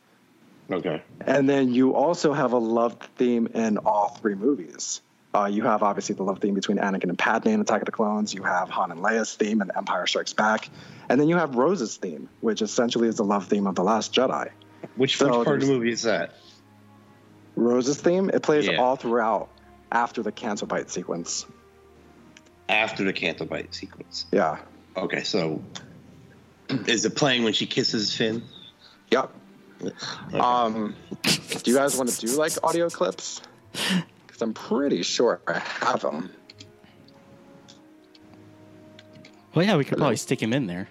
[0.71, 1.03] okay.
[1.21, 5.01] And then you also have a love theme in all three movies.
[5.37, 7.91] Uh, you have obviously the love theme between Anakin and Padme in Attack of the
[7.91, 8.33] Clones.
[8.33, 10.69] You have Han and Leia's theme in Empire Strikes Back,
[11.09, 14.13] and then you have Rose's theme, which essentially is the love theme of the Last
[14.13, 14.49] Jedi.
[14.95, 16.33] Which, So which part of the movie is that?
[17.55, 18.77] Rose's theme it plays Yeah.
[18.81, 19.49] all throughout
[19.91, 21.45] after the Canto Bight sequence.
[22.69, 24.25] After the Canto Bight sequence.
[24.31, 24.57] Yeah.
[24.95, 25.61] Okay, so
[26.87, 28.41] is it playing when she kisses Finn?
[29.11, 29.31] Yep.
[29.83, 30.39] Okay.
[30.39, 33.41] Um, do you guys want to do like audio clips?
[34.37, 36.29] Because I'm pretty sure I have them.
[39.55, 40.87] Well, yeah, we could probably stick him in there.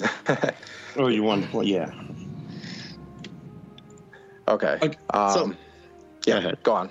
[0.96, 1.66] oh, you want to play?
[1.66, 1.92] Yeah.
[4.48, 4.78] Okay.
[4.80, 5.54] Okay, Um, so-
[6.26, 6.34] yeah.
[6.34, 6.62] Go ahead.
[6.62, 6.90] Go on.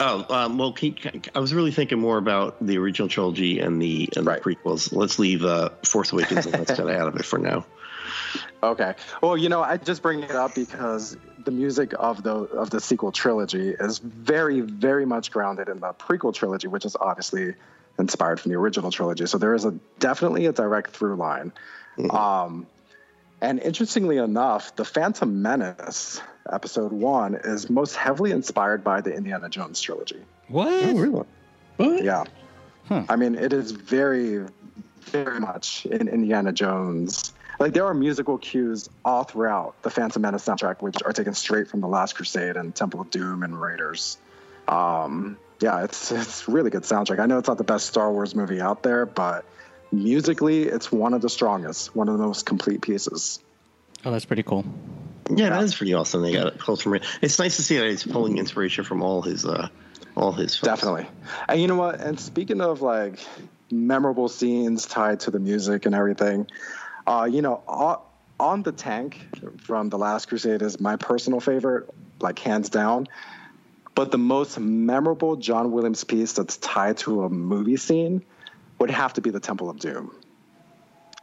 [0.00, 3.80] Oh, um, well, can, can- I was really thinking more about the original trilogy and
[3.80, 4.42] the, and Right.
[4.42, 4.92] the prequels.
[4.92, 7.64] Let's leave uh, Force Awakens and Last Jedi out of it for now.
[8.62, 8.94] Okay.
[9.22, 12.80] Well, you know, I just bring it up because the music of the of the
[12.80, 17.54] sequel trilogy is very, very much grounded in the prequel trilogy, which is obviously
[17.98, 19.26] inspired from the original trilogy.
[19.26, 21.52] So there is a definitely a direct through line.
[22.10, 22.66] Um,
[23.40, 29.48] and interestingly enough, the Phantom Menace episode one is most heavily inspired by the Indiana
[29.48, 30.20] Jones trilogy.
[30.48, 30.68] What?
[30.68, 31.24] Oh, really?
[31.76, 32.04] What?
[32.04, 32.24] Yeah.
[32.86, 33.04] Huh.
[33.08, 34.46] I mean, it is very,
[35.00, 37.32] very much in Indiana Jones.
[37.58, 41.68] Like there are musical cues all throughout the Phantom Menace soundtrack, which are taken straight
[41.68, 44.16] from The Last Crusade and Temple of Doom and Raiders.
[44.68, 47.18] Um, yeah, it's it's really good soundtrack.
[47.18, 49.44] I know it's not the best Star Wars movie out there, but
[49.90, 53.40] musically, it's one of the strongest, one of the most complete pieces.
[54.04, 54.64] Oh, that's pretty cool.
[55.30, 56.22] Yeah, that is pretty awesome.
[56.22, 57.02] They got it close from it.
[57.20, 59.68] It's nice to see that he's pulling inspiration from all his uh,
[60.16, 60.78] all his films.
[60.78, 61.06] Definitely.
[61.48, 62.00] And you know what?
[62.00, 63.18] And speaking of like
[63.70, 66.46] memorable scenes tied to the music and everything,
[67.08, 68.00] uh, you know, on,
[68.38, 69.26] on the tank
[69.62, 71.88] from The Last Crusade is my personal favorite,
[72.20, 73.08] like hands down.
[73.94, 78.22] But the most memorable John Williams piece that's tied to a movie scene
[78.78, 80.14] would have to be the Temple of Doom.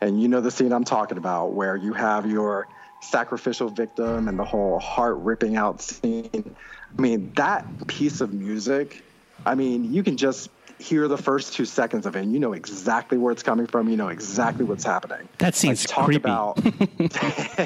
[0.01, 2.67] And you know the scene I'm talking about, where you have your
[3.01, 6.55] sacrificial victim and the whole heart ripping out scene.
[6.97, 9.03] I mean, that piece of music,
[9.45, 12.53] I mean, you can just hear the first two seconds of it and you know
[12.53, 13.87] exactly where it's coming from.
[13.89, 15.27] You know exactly what's happening.
[15.37, 16.17] That seems Like, talk creepy.
[16.17, 16.55] about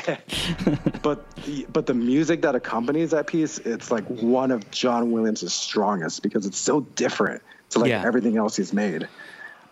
[1.02, 5.52] but the, but the music that accompanies that piece it's like one of john williams'
[5.54, 7.42] strongest because it's so different
[7.72, 8.04] to like Yeah.
[8.06, 9.08] everything else he's made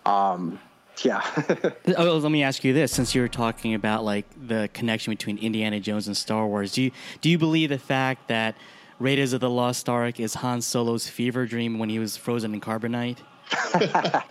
[0.06, 0.60] um
[1.04, 1.22] yeah
[1.98, 5.38] Oh, let me ask you this: since you were talking about like the connection between
[5.38, 8.56] Indiana Jones and Star Wars, do you do you believe the fact that
[9.00, 12.62] Raiders of the Lost Ark is Han Solo's fever dream when he was frozen in
[12.62, 13.20] carbonite?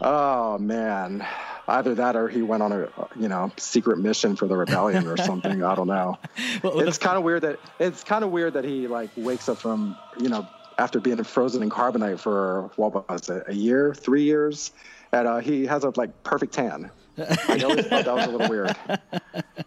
[0.00, 1.24] oh man.
[1.66, 5.16] Either that or he went on a you know secret mission for the rebellion or
[5.16, 5.62] something.
[5.62, 6.18] I don't know.
[6.62, 9.58] Well, it's kind of weird that it's kind of weird that he like wakes up
[9.58, 10.46] from you know
[10.78, 14.72] after being frozen in carbonite for what was it a year three years?
[15.12, 16.90] And uh, he has a like perfect tan.
[17.18, 18.76] I always thought that was a little weird.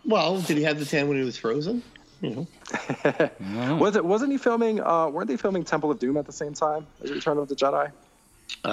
[0.05, 1.81] Well, did he have the tan when he was frozen?
[2.21, 6.53] was it wasn't he filming uh weren't they filming temple of doom at the same
[6.53, 7.91] time as return of the jedi
[8.65, 8.67] Uh,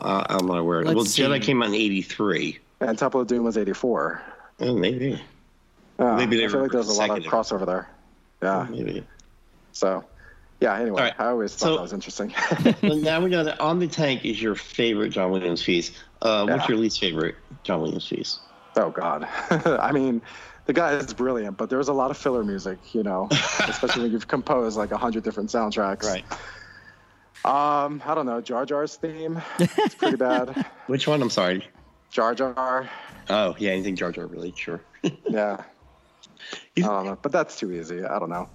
[0.00, 0.84] I- I'm not aware.
[0.84, 1.22] Let's well, see.
[1.22, 2.58] Jedi came out in '83.
[2.80, 4.22] and temple of doom was 84
[4.60, 5.20] Oh, maybe.
[6.00, 7.88] Yeah, Maybe they i feel were like there's a lot of crossover there
[8.42, 9.04] yeah Maybe.
[9.72, 10.04] so
[10.60, 11.14] yeah anyway All right.
[11.18, 12.32] i always thought So- that was interesting
[12.82, 15.90] well, now we know that On the Tank is your favorite John Williams piece.
[16.22, 16.68] Uh, What's Yeah.
[16.68, 18.38] your least favorite John Williams piece?
[18.76, 20.22] Oh God, I mean,
[20.68, 24.12] the guy is brilliant, but there's a lot of filler music, you know, especially when
[24.12, 26.04] you've composed like a hundred different soundtracks.
[26.04, 26.24] Right.
[27.44, 30.66] Um, I don't know, Jar Jar's theme, it's pretty bad.
[30.86, 31.22] Which one?
[31.22, 31.66] I'm sorry.
[32.10, 32.88] Jar Jar,
[33.30, 34.52] Oh, yeah, anything Jar Jar really?
[34.56, 34.80] Sure.
[35.28, 35.62] yeah.
[36.76, 38.04] I don't know, but that's too easy.
[38.04, 38.50] I don't know.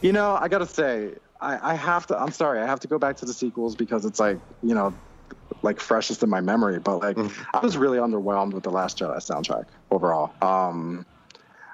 [0.00, 2.18] You know, I gotta say, I, I have to.
[2.18, 4.94] I'm sorry, I have to go back to the sequels because it's like, you know,
[5.62, 6.78] like freshest in my memory.
[6.78, 7.18] But like,
[7.52, 10.32] I was really underwhelmed with the Last Jedi soundtrack overall.
[10.42, 11.06] Um,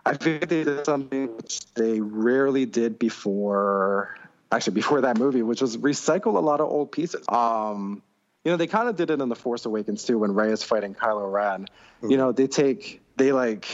[0.07, 4.17] I think they did something which they rarely did before.
[4.53, 7.25] Actually, before that movie, which was recycle a lot of old pieces.
[7.29, 8.03] Um,
[8.45, 10.63] you know, they kind of did it in the Force Awakens too, when Rey is
[10.63, 11.67] fighting Kylo Ren.
[12.03, 13.67] You know, they take they like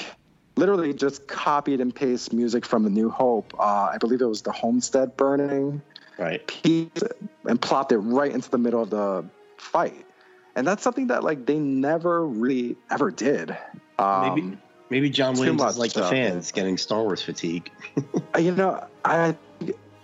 [0.56, 3.52] literally just copied and paste music from The New Hope.
[3.58, 5.82] Uh, I believe it was the Homestead burning
[6.18, 6.46] Right.
[6.46, 7.02] piece
[7.46, 9.24] and plopped it right into the middle of the
[9.56, 10.06] fight.
[10.54, 13.56] And that's something that like they never really ever did.
[13.98, 14.58] Um, Maybe
[14.90, 17.70] maybe John Williams much is like the fans getting Star Wars fatigue.
[18.38, 19.36] you know, I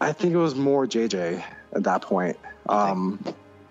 [0.01, 2.39] I think it was more JJ at that point.
[2.69, 3.23] Um,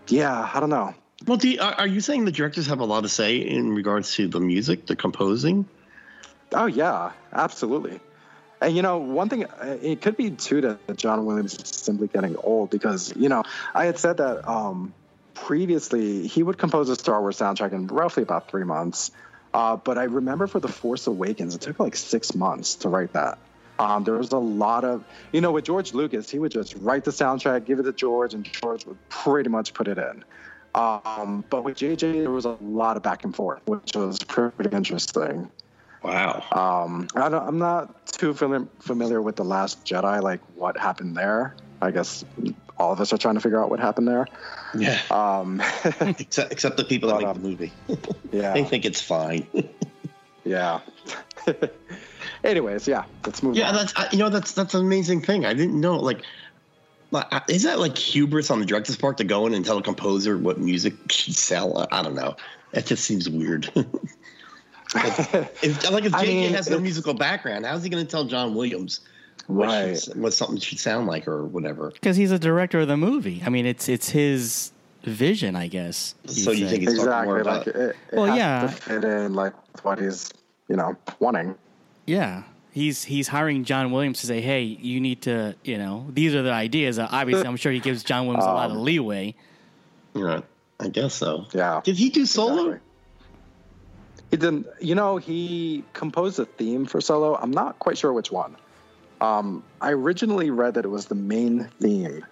[0.07, 0.93] yeah, I don't know.
[1.25, 3.73] Well, do you, are, are you saying the directors have a lot to say in
[3.73, 5.65] regards to the music, the composing?
[6.51, 7.99] Oh yeah, absolutely.
[8.61, 12.07] And you know, one thing uh, it could be too that John Williams is simply
[12.07, 14.93] getting old because you know I had said that um,
[15.33, 19.11] previously he would compose a Star Wars soundtrack in roughly about three months.
[19.55, 23.13] Uh, but I remember for the Force Awakens, it took like six months to write
[23.13, 23.37] that.
[23.79, 27.05] Um, there was a lot of, you know, with George Lucas, he would just write
[27.05, 30.25] the soundtrack, give it to George, and George would pretty much put it in.
[30.75, 34.75] Um, but with JJ, there was a lot of back and forth, which was pretty
[34.75, 35.49] interesting.
[36.03, 36.43] Wow.
[36.51, 41.15] Um, I don't, I'm not too fami- familiar with the Last Jedi, like what happened
[41.15, 41.55] there.
[41.81, 42.25] I guess
[42.77, 44.27] all of us are trying to figure out what happened there.
[44.77, 44.99] Yeah.
[45.09, 45.61] Um,
[46.01, 47.73] except, except the people that But, make um, the movie.
[48.31, 49.47] yeah, They think it's fine.
[50.43, 50.79] yeah.
[52.43, 53.75] Anyways, yeah, let's move yeah, on.
[53.75, 55.45] that's I- you know that's that's an amazing thing.
[55.45, 56.21] I didn't know like.
[57.11, 59.83] like, Is that like hubris on the director's part to go in and tell a
[59.83, 61.87] composer what music should sell?
[61.91, 62.35] I- don't know.
[62.73, 63.71] It just seems weird.
[63.75, 68.25] if, like if I JJ mean, has no musical background, how's he going to tell
[68.25, 68.99] John Williams
[69.47, 69.99] what, Right.
[69.99, 71.91] should- what something should sound like or whatever?
[71.91, 73.41] Because he's a director of the movie.
[73.45, 74.71] I mean, it's it's his
[75.03, 76.15] vision, I guess.
[76.25, 76.77] So you say.
[76.77, 77.71] think it's talking more exactly.
[77.71, 78.61] about Like it, it Well, has yeah.
[78.61, 80.31] to fit in like what he's,
[80.67, 81.55] you know, wanting.
[82.07, 82.43] Yeah.
[82.71, 86.41] He's he's hiring John Williams to say, hey, you need to, you know, these are
[86.41, 86.99] the ideas.
[86.99, 89.35] Uh, obviously, I'm sure he gives John Williams a lot of Um, leeway.
[90.13, 90.41] Yeah,
[90.79, 91.45] I guess so.
[91.53, 91.81] Yeah.
[91.83, 92.53] Did he do solo?
[92.71, 92.79] Exactly.
[94.31, 94.67] He didn't.
[94.81, 97.35] You know, he composed a theme for Solo.
[97.37, 98.55] I'm not quite sure which one.
[99.21, 102.25] Um, I originally read that it was the main theme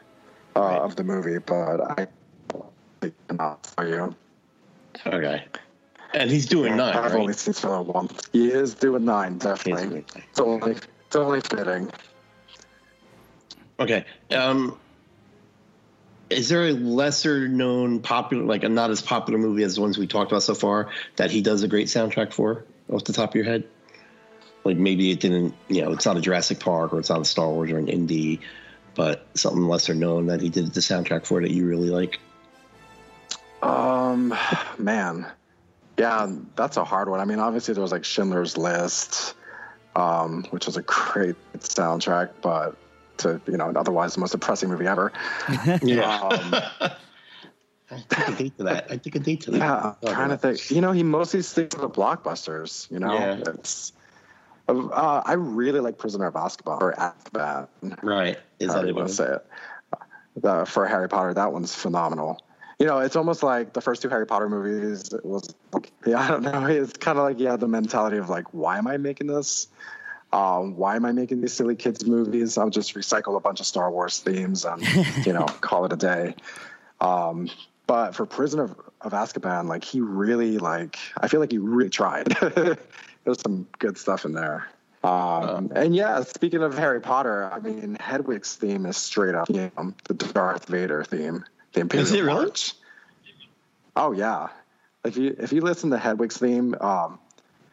[0.55, 0.77] uh, Right.
[0.79, 2.07] of the movie, but I
[3.27, 4.15] cannot tell you.
[5.05, 5.45] Okay.
[6.13, 7.19] And he's doing 9 I've right?
[7.21, 8.29] only seen Solo once.
[8.31, 9.87] He is doing nine, definitely.
[9.87, 10.23] doing nine.
[10.29, 11.91] It's only, it's only fitting.
[13.79, 14.05] Okay.
[14.31, 14.77] Um,
[16.29, 19.97] is there a lesser known popular, like a not as popular movie as the ones
[19.97, 23.29] we talked about so far that he does a great soundtrack for off the top
[23.31, 23.63] of your head?
[24.63, 27.25] Like maybe it didn't, you know, it's not a Jurassic Park or it's not a
[27.25, 28.39] Star Wars or an indie,
[28.95, 32.19] but something lesser known that he did the soundtrack for that you really like.
[33.61, 34.33] Um,
[34.77, 35.25] man,
[35.97, 37.19] yeah, that's a hard one.
[37.19, 39.35] I mean, obviously there was like Schindler's List,
[39.95, 42.75] um, which was a great soundtrack, but
[43.17, 45.11] to you know, otherwise the most depressing movie ever.
[45.81, 46.19] Yeah.
[46.19, 46.55] Um,
[47.91, 48.87] I take a date to that.
[48.91, 49.57] I take a date to that.
[49.59, 50.71] yeah, I'm trying to think.
[50.71, 52.89] You know, he mostly sticks to the blockbusters.
[52.89, 53.43] You know, Yeah.
[53.47, 53.91] it's.
[54.67, 57.67] Uh, I really like Prisoner of Azkaban or Azkaban.
[58.01, 58.39] Right.
[58.59, 59.45] Is that you want to say it.
[60.37, 62.41] The, for Harry Potter, that one's phenomenal.
[62.79, 65.13] You know, it's almost like the first two Harry Potter movies.
[65.13, 66.65] It was like, yeah, I don't know.
[66.65, 69.67] It's kind of like you have the mentality of like, why am I making this?
[70.31, 72.57] Um, why am I making these silly kids movies?
[72.57, 74.81] I'll just recycle a bunch of Star Wars themes and
[75.25, 76.35] you know call it a day.
[76.99, 77.49] Um,
[77.85, 81.91] but for Prisoner of, of Azkaban, like he really like I feel like he really
[81.91, 82.35] tried.
[83.23, 84.67] There's some good stuff in there.
[85.03, 89.69] Um, and yeah, speaking of Harry Potter, I mean Hedwig's theme is straight up you
[89.77, 91.43] know, the Darth Vader theme.
[91.73, 92.45] The Imperial Is it really?
[92.45, 92.73] March.
[93.95, 94.47] Oh yeah.
[95.03, 97.19] If you if you listen to Hedwig's theme, um,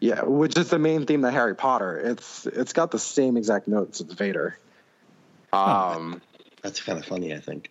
[0.00, 3.68] yeah, which is the main theme of Harry Potter, it's it's got the same exact
[3.68, 4.58] notes as Vader.
[5.52, 6.20] Um,
[6.62, 7.70] That's kind of funny, I think.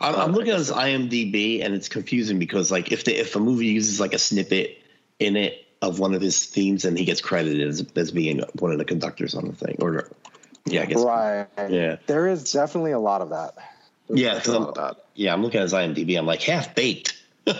[0.00, 3.40] I'm, I'm looking at his IMDb, and it's confusing because, like, if the if a
[3.40, 4.78] movie uses like a snippet
[5.18, 8.72] in it of one of his themes, and he gets credited as, as being one
[8.72, 10.08] of the conductors on the thing, or
[10.66, 11.46] yeah, I guess right.
[11.70, 11.96] Yeah.
[12.06, 13.54] There is definitely a lot of that.
[14.08, 15.04] There's Yeah, 'cause definitely a I'm- lot of that.
[15.14, 15.32] yeah.
[15.32, 16.18] I'm looking at his IMDb.
[16.18, 17.16] I'm like half baked.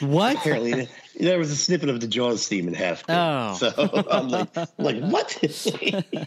[0.00, 0.36] What?
[0.36, 0.88] Apparently,
[1.18, 3.06] there was a snippet of the Jaws theme in half.
[3.06, 3.18] Baked.
[3.18, 3.54] Oh.
[3.58, 5.38] so I'm like, like what?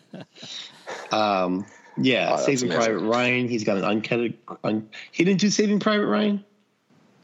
[1.11, 1.65] um,
[1.97, 2.69] yeah, Oh, Saving amazing.
[2.71, 3.47] Private Ryan.
[3.47, 4.35] He's got an uncredited.
[4.63, 6.43] Un, he didn't do Saving Private Ryan.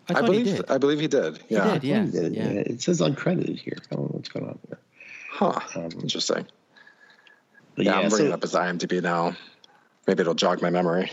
[0.10, 0.70] I, I believe he did.
[0.70, 1.40] I believe he did.
[1.50, 1.74] Yeah.
[1.74, 2.06] did, yeah.
[2.06, 2.44] He did, yeah.
[2.44, 3.78] It says uncredited here.
[3.92, 4.80] I don't know what's going on here.
[5.32, 5.60] Huh.
[5.76, 6.46] Um, Interesting.
[7.78, 9.36] Yeah, yeah, I'm bringing so up his IMDb now.
[10.08, 11.12] Maybe it'll jog my memory.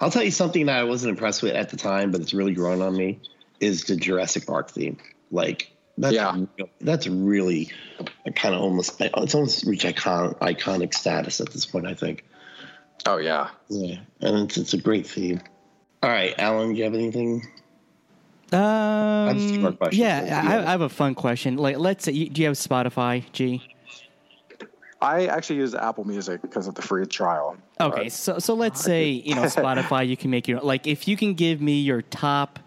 [0.00, 2.52] I'll tell you something that I wasn't impressed with at the time, but it's really
[2.54, 3.20] grown on me.
[3.60, 4.98] is the Jurassic Park theme.
[5.30, 6.36] Like that's Yeah.
[6.80, 7.70] that's really
[8.34, 11.86] kind of almost it's almost reached icon, iconic status at this point.
[11.86, 12.24] I think.
[13.06, 13.50] Oh yeah.
[13.68, 15.40] Yeah, and it's it's a great theme.
[16.02, 17.46] All right, Alan, do you have anything?
[18.52, 20.00] Um, a few more questions.
[20.00, 21.56] yeah, I, I have a fun question.
[21.56, 23.62] Like, let's say, do you have Spotify, G?
[25.00, 27.56] I actually use Apple Music because of the free trial.
[27.80, 31.08] Okay, But- so so let's say you know Spotify, you can make your like if
[31.08, 32.60] you can give me your top,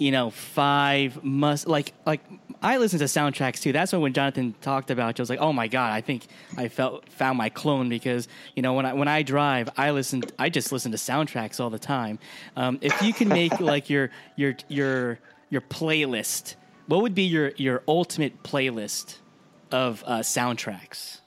[0.00, 2.22] you know, five must like like
[2.62, 3.70] I listen to soundtracks too.
[3.70, 6.26] That's why when Jonathan talked about, it, I was like, oh my god, I think
[6.56, 8.26] I felt found my clone because
[8.56, 11.68] you know when I when I drive, I listen, I just listen to soundtracks all
[11.68, 12.18] the time.
[12.56, 15.18] Um, if you can make like your your your
[15.50, 16.54] your playlist,
[16.86, 19.16] what would be your your ultimate playlist
[19.70, 21.19] of uh, soundtracks?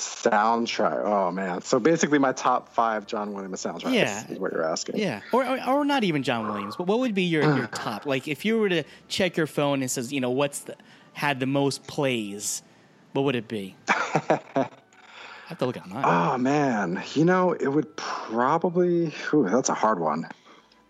[0.00, 1.04] Soundtrack.
[1.04, 1.60] Oh man.
[1.62, 4.26] So basically, my top five John Williams soundtracks Yeah.
[4.30, 4.96] is what you're asking.
[4.98, 8.06] Yeah, or, or or not even John Williams, but what would be your, your top?
[8.06, 10.76] Like if you were to check your phone and says, you know, what's the
[11.12, 12.62] had the most plays,
[13.12, 13.76] what would it be?
[13.88, 14.68] I
[15.48, 16.04] have to look at mine.
[16.06, 19.06] Oh man, you know it would probably.
[19.30, 20.28] Whew, that's a hard one.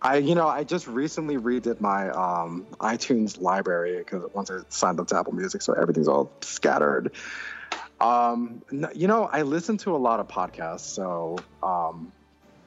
[0.02, 4.98] I, you know, I just recently redid my um, iTunes library because once I signed
[4.98, 7.12] up to Apple Music, so everything's all scattered.
[8.00, 8.62] Um,
[8.94, 12.12] you know, I listen to a lot of podcasts, so, um,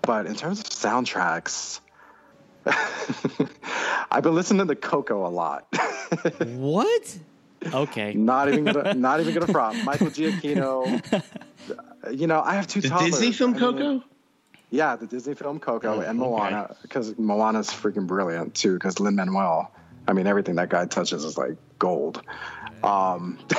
[0.03, 1.79] but in terms of soundtracks,
[4.11, 5.67] I've been listening to the Coco a lot.
[6.45, 7.17] what?
[7.73, 8.13] Okay.
[8.13, 9.83] not even gonna, not even gonna front.
[9.85, 11.01] Michael Giacchino.
[12.11, 13.11] You know, I have two The toddlers.
[13.11, 14.03] Disney film I mean, Coco.
[14.69, 16.19] yeah, the Disney film Coco Oh, and.
[16.19, 18.73] Moana, because Moana's freaking brilliant too.
[18.73, 19.71] Because Lin Manuel,
[20.07, 22.21] I mean, everything that guy touches is like gold.
[22.83, 23.39] Um,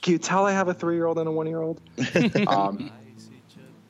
[0.00, 1.80] can you tell I have a three-year-old and a one-year-old?
[2.46, 2.90] um,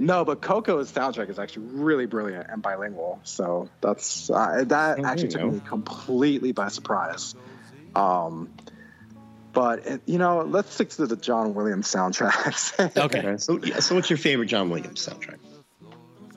[0.00, 3.20] no, but Coco's soundtrack is actually really brilliant and bilingual.
[3.24, 5.50] So that's uh, that there actually took go.
[5.50, 7.34] me completely by surprise.
[7.94, 8.52] Um,
[9.52, 12.74] but it, you know, let's stick to the John Williams soundtracks.
[13.04, 13.36] Okay.
[13.38, 15.38] So, yeah, so what's your favorite John Williams soundtrack?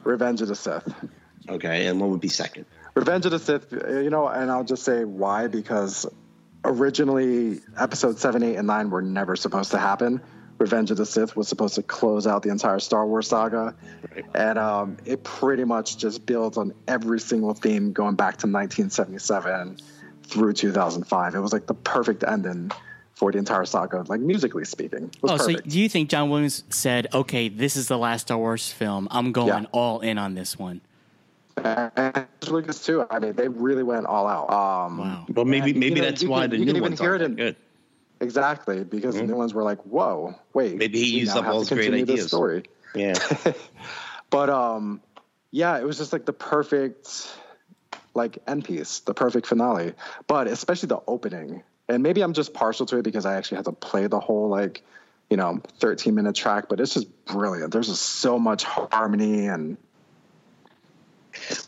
[0.03, 0.93] Revenge of the Sith.
[1.49, 2.65] Okay, and what would be second?
[2.93, 6.05] Revenge of the Sith, uh, you know, and I'll just say why because
[6.65, 10.21] originally episode 7, 8, and 9 were never supposed to happen.
[10.59, 13.75] Revenge of the Sith was supposed to close out the entire Star Wars saga.
[14.33, 19.77] And um, it pretty much just builds on every single theme going back to 1977
[20.23, 21.35] through 2005.
[21.35, 22.71] It was like the perfect ending
[23.13, 25.05] for the entire saga, like musically speaking.
[25.05, 28.23] It was Oh, so do you think John Williams said, "Okay, this is the last
[28.23, 29.07] Star Wars film.
[29.09, 29.69] I'm going Yeah.
[29.71, 30.81] all in on this one."
[31.63, 33.05] And Lucas too.
[33.09, 34.49] I mean, they really went all out.
[34.51, 35.25] Um, Wow.
[35.29, 36.89] Well, maybe And, you maybe know, that's you why can- the you new can even
[36.91, 37.55] ones hear aren't it in- good.
[38.19, 40.77] Exactly, because the new ones were like, "Whoa, wait!" Mm-hmm.
[40.79, 42.25] Maybe he used now up all to his great ideas.
[42.27, 42.63] Story,
[42.95, 43.13] Yeah.
[44.31, 45.01] but um,
[45.51, 47.31] yeah, it was just like the perfect
[48.15, 49.93] like end piece, the perfect finale.
[50.25, 53.65] But especially the opening, and maybe I'm just partial to it because I actually had
[53.65, 54.81] to play the whole like
[55.29, 57.71] you know 13 minute track, but it's just brilliant.
[57.71, 59.77] There's just so much harmony and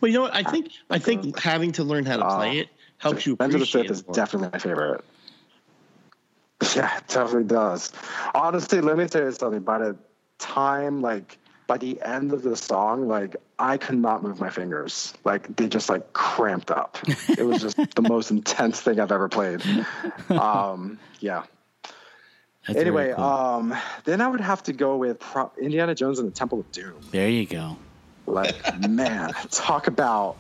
[0.02, 0.36] Well, you know what?
[0.36, 3.60] I think I think having to learn how to play it helps you Revenge of
[3.60, 5.04] the appreciate Sith is definitely my favorite.
[6.76, 7.92] Yeah, it definitely does.
[8.36, 9.62] Honestly, let me tell you something.
[9.62, 9.96] By the
[10.40, 15.14] time, like, by the end of the song, like, I could not move my fingers.
[15.24, 16.98] Like, they just, like, cramped up.
[17.30, 19.62] It was just the most intense thing I've ever played.
[20.30, 21.44] Um, yeah.
[22.68, 23.24] That's anyway, cool.
[23.24, 26.72] um, then I would have to go with Pro- Indiana Jones and the Temple of
[26.74, 27.00] Doom.
[27.12, 27.78] there you go.
[28.30, 28.56] Like,
[28.88, 30.38] man, talk about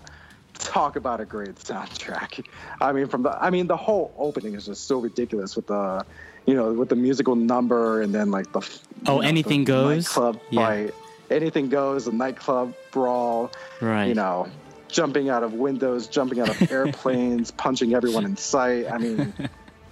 [0.59, 2.45] talk about a great soundtrack.
[2.81, 6.05] I mean, from the I mean, the whole opening is just so ridiculous with the,
[6.45, 8.59] you know, with the musical number and then like the
[9.07, 10.05] Oh, you know, Anything the Goes?
[10.07, 10.65] nightclub Yeah.
[10.65, 10.93] fight.
[11.31, 13.51] Anything goes, a nightclub brawl.
[13.81, 14.05] Right.
[14.07, 14.47] You know,
[14.87, 18.91] jumping out of windows, jumping out of airplanes, punching everyone in sight.
[18.91, 19.33] I mean.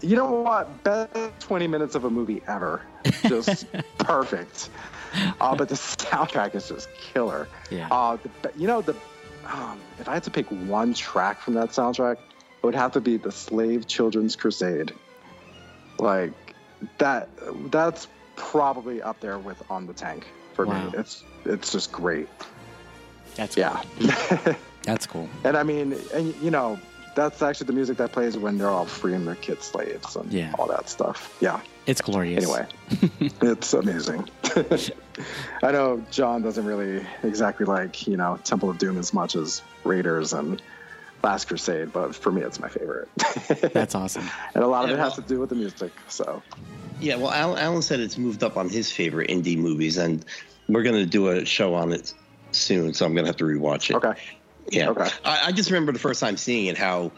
[0.01, 0.83] You know what?
[0.83, 2.81] Best 20 minutes of a movie ever.
[3.27, 3.65] Just
[3.97, 4.69] perfect.
[5.41, 7.47] Uh, but the soundtrack is just killer.
[7.69, 7.87] Yeah.
[7.91, 8.95] Uh, the, you know, the
[9.45, 13.01] um, if I had to pick one track from that soundtrack, it would have to
[13.01, 14.93] be the Slave Children's Crusade.
[15.99, 16.33] Like
[16.97, 17.29] that.
[17.71, 20.89] That's probably up there with On the Tank for Wow.
[20.89, 20.97] me.
[20.97, 22.27] It's it's just great.
[23.35, 23.63] That's cool.
[23.99, 24.55] Yeah.
[24.83, 25.29] That's cool.
[25.43, 26.79] and I mean, and you know,
[27.15, 30.53] that's actually the music that plays when they're all freeing their kids slaves and Yeah.
[30.57, 31.35] all that stuff.
[31.41, 31.59] Yeah.
[31.87, 32.43] It's glorious.
[32.43, 32.67] Anyway,
[33.41, 34.29] it's amazing.
[35.63, 39.61] I know John doesn't really exactly like, you know, Temple of Doom as much as
[39.83, 40.61] Raiders and
[41.23, 43.09] Last Crusade, but for me, it's my favorite.
[43.73, 44.29] That's awesome.
[44.53, 45.91] and a lot of Yeah, it has well- to do with the music.
[46.07, 46.41] So,
[46.99, 50.23] Yeah, well, Alan, Alan said it's moved up on his favorite indie movies, and
[50.69, 52.13] we're going to do a show on it
[52.51, 53.95] soon, so I'm going to have to rewatch it.
[53.95, 54.13] okay.
[54.69, 54.89] Yeah.
[54.89, 55.09] Okay.
[55.25, 57.11] I, I just remember the first time seeing it, how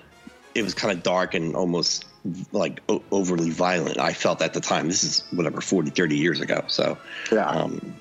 [0.56, 2.06] it was kind of dark and almost
[2.52, 3.98] like o- overly violent.
[4.00, 4.88] I felt at the time.
[4.88, 6.64] This is whatever 40, 30 years ago.
[6.68, 6.98] So
[7.32, 7.48] Yeah.
[7.50, 7.94] um,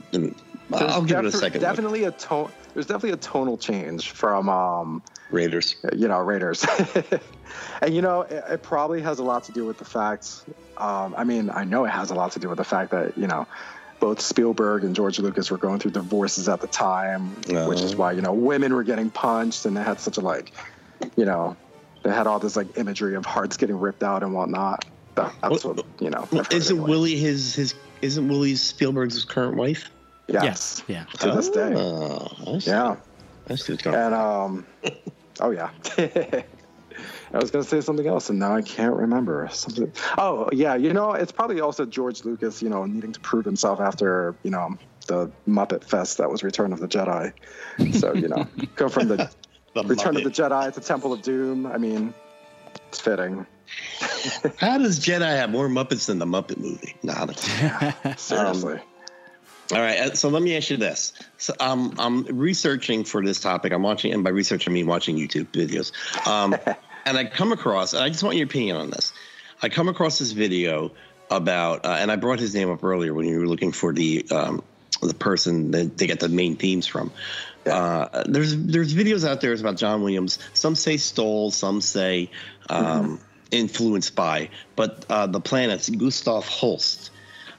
[0.73, 1.61] I'll give it a second.
[1.63, 1.69] look.
[1.71, 2.51] Definitely a tone.
[2.75, 5.77] There's definitely a tonal change from um, Raiders.
[5.97, 6.65] you know Raiders,
[7.83, 10.45] and you know it, it probably has a lot to do with the fact.
[10.77, 13.17] Um, I mean, I know it has a lot to do with the fact that
[13.17, 13.47] you know
[14.01, 17.31] both Spielberg and George Lucas were going through divorces at the time,
[17.67, 17.99] which is Oh.
[17.99, 20.53] why you know women were getting punched, and they had such a like,
[21.17, 21.57] you know,
[22.09, 24.85] they had all this like imagery of hearts getting ripped out and whatnot.
[25.15, 26.27] That, that's Well, what you know.
[26.33, 26.91] Well, isn't anyway.
[26.91, 27.75] Willie his his?
[28.01, 29.91] Isn't Willie Spielberg's current wife?
[30.29, 30.83] Yes.
[30.89, 31.05] Yeah.
[31.21, 31.75] To this day.
[31.75, 32.71] Oh, I see.
[32.71, 32.97] Yeah.
[33.49, 33.97] I see what's going.
[33.97, 34.67] And um,
[35.41, 35.71] oh yeah.
[37.33, 39.93] I was gonna say something else, and now I can't remember something.
[40.17, 43.81] Oh yeah, you know, it's probably also George Lucas, you know, needing to prove himself
[43.81, 47.33] after you know the Muppet Fest that was Return of the Jedi.
[47.95, 48.47] So you know,
[48.77, 49.31] go from the,
[49.87, 50.51] The Return of the Muppet.
[50.51, 51.67] Jedi to Temple of Doom.
[51.67, 52.15] I mean,
[52.89, 53.47] it's fitting.
[54.57, 56.95] How does Jedi have more Muppets than the Muppet movie?
[57.03, 58.81] Nah, that's- Seriously.
[59.71, 61.13] All right, uh, so let me ask you this.
[61.37, 63.71] So um, I'm researching for this topic.
[63.73, 65.93] I'm watching, and by research I mean watching YouTube videos.
[66.27, 66.57] Um,
[67.05, 69.13] and I come across, and I just want your opinion on this.
[69.61, 70.93] I come across this video
[71.31, 74.25] about, uh, and I brought his name up earlier when you were looking for the
[74.31, 74.63] um,
[75.03, 77.13] the person that they get the main themes from.
[77.69, 80.39] Uh, there's there's videos out there about John Williams.
[80.55, 82.31] Some say stole, some say
[82.69, 87.11] um, influenced by, but uh, the planets Gustav Holst.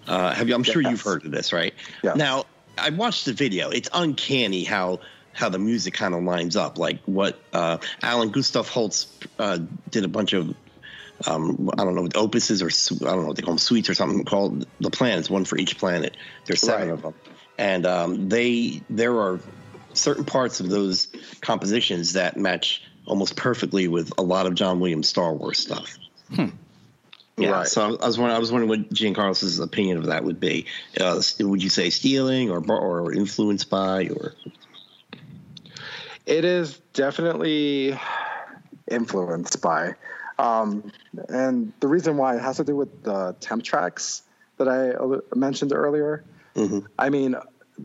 [0.08, 0.56] Uh, have you?
[0.56, 1.74] I'm sure you've heard of this, right?
[2.04, 2.16] Yes.
[2.18, 2.46] Now,
[2.78, 3.70] I watched the video.
[3.70, 5.00] It's uncanny how
[5.34, 6.78] how the music kind of lines up.
[6.78, 10.54] Like what uh, Alan Gustav Holst uh, did a bunch of
[11.28, 13.94] um, I don't know opuses or I don't know what they call them suites or
[13.94, 16.16] something called the planets, one for each planet.
[16.46, 16.94] There's seven Right.
[16.94, 17.14] of them,
[17.58, 19.40] and um, they there are
[20.00, 21.08] certain parts of those
[21.42, 25.98] compositions that match almost perfectly with a lot of John Williams Star Wars stuff.
[27.40, 27.68] Yeah, Right.
[27.68, 30.66] so I was wondering, I was wondering what Giancarlo's opinion of that would be.
[31.00, 34.34] Uh, would you say stealing or or influenced by or?
[36.26, 37.98] It is definitely
[38.92, 39.96] influenced by.
[40.38, 40.92] Um,
[41.30, 44.24] and the reason why it has to do with the temp tracks
[44.58, 46.24] that I mentioned earlier.
[46.98, 47.36] I mean,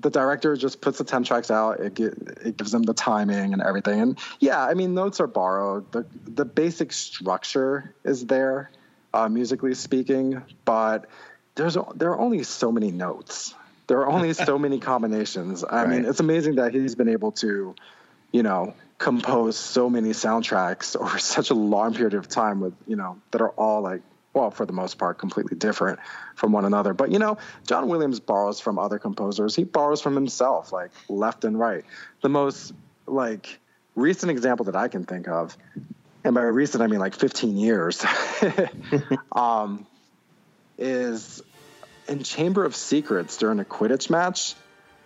[0.00, 1.80] the director just puts the temp tracks out.
[1.80, 2.04] It, gi-
[2.44, 4.00] it gives them the timing and everything.
[4.00, 5.90] And yeah, I mean, notes are borrowed.
[5.92, 8.70] The the basic structure is there,
[9.12, 11.06] uh, musically speaking, but
[11.54, 13.54] there's there are only so many notes.
[13.86, 15.64] There are only so many combinations.
[15.68, 17.74] I mean, it's amazing that he's been able to,
[18.32, 22.96] you know, compose so many soundtracks over such a long period of time with you
[22.96, 24.02] know that are all like
[24.34, 25.98] well for the most part completely different
[26.34, 26.92] from one another.
[26.92, 29.56] But you know john williams borrows from other composers.
[29.56, 31.84] He borrows from himself like left and right.
[32.20, 32.72] The most
[33.06, 33.58] like
[33.94, 35.56] recent example that i can think of
[36.24, 38.04] and by recent i mean like 15 years
[39.32, 39.86] um,
[40.78, 41.42] is
[42.08, 44.54] in chamber of secrets during a quidditch match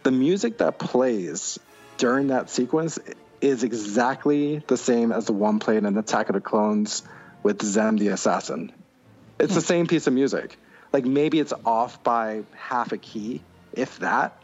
[0.04, 1.58] the music that plays
[1.98, 2.98] during that sequence
[3.40, 7.02] is exactly the same as the one played in Attack of the Clones
[7.42, 8.72] with Zam the Assassin.
[9.38, 10.58] It's the same piece of music.
[10.92, 14.42] Like maybe it's off by half a key, if that,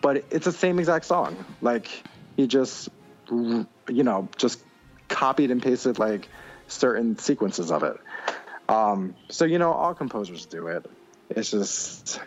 [0.00, 1.44] but it's the same exact song.
[1.60, 1.88] Like
[2.36, 2.88] he just,
[3.30, 4.62] you know, just
[5.08, 6.28] copied and pasted like
[6.68, 7.96] certain sequences of it.
[8.68, 10.86] Um, so you know, all composers do it.
[11.30, 12.20] It's just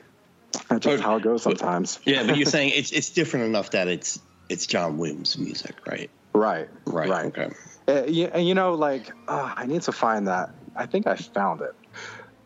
[0.70, 2.00] that's just how it goes sometimes.
[2.06, 6.10] Yeah, but you're saying it's it's different enough that it's it's John Williams music, right?
[6.34, 6.70] Right.
[6.86, 7.10] Right.
[7.10, 7.26] Right.
[7.26, 7.50] Okay.
[7.88, 10.50] Uh, you, and you know, like, uh, I need to find that.
[10.78, 11.74] I think I found it.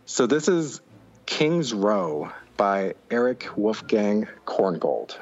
[0.06, 0.82] So this is
[1.26, 5.18] King's Row by Erich Wolfgang Korngold.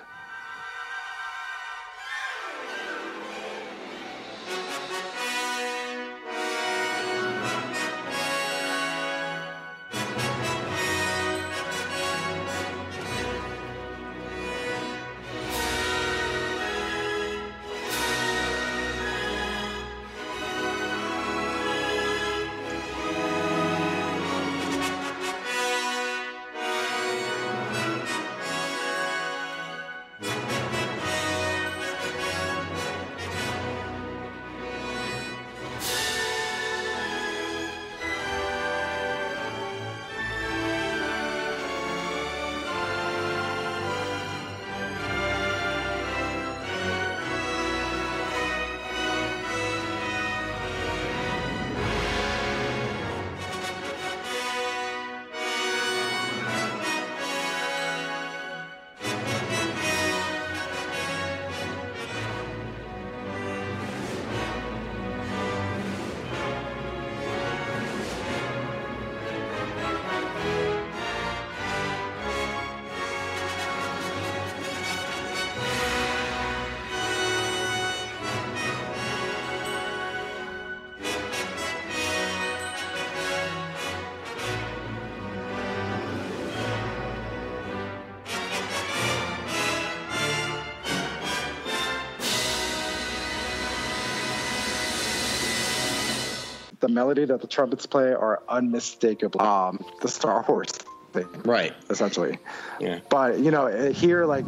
[96.90, 100.72] The melody that the trumpets play are unmistakably um, the Star Wars
[101.14, 101.74] thing, Right.
[101.90, 102.38] essentially.
[102.80, 103.00] Yeah.
[103.10, 104.46] But you know, eh, here like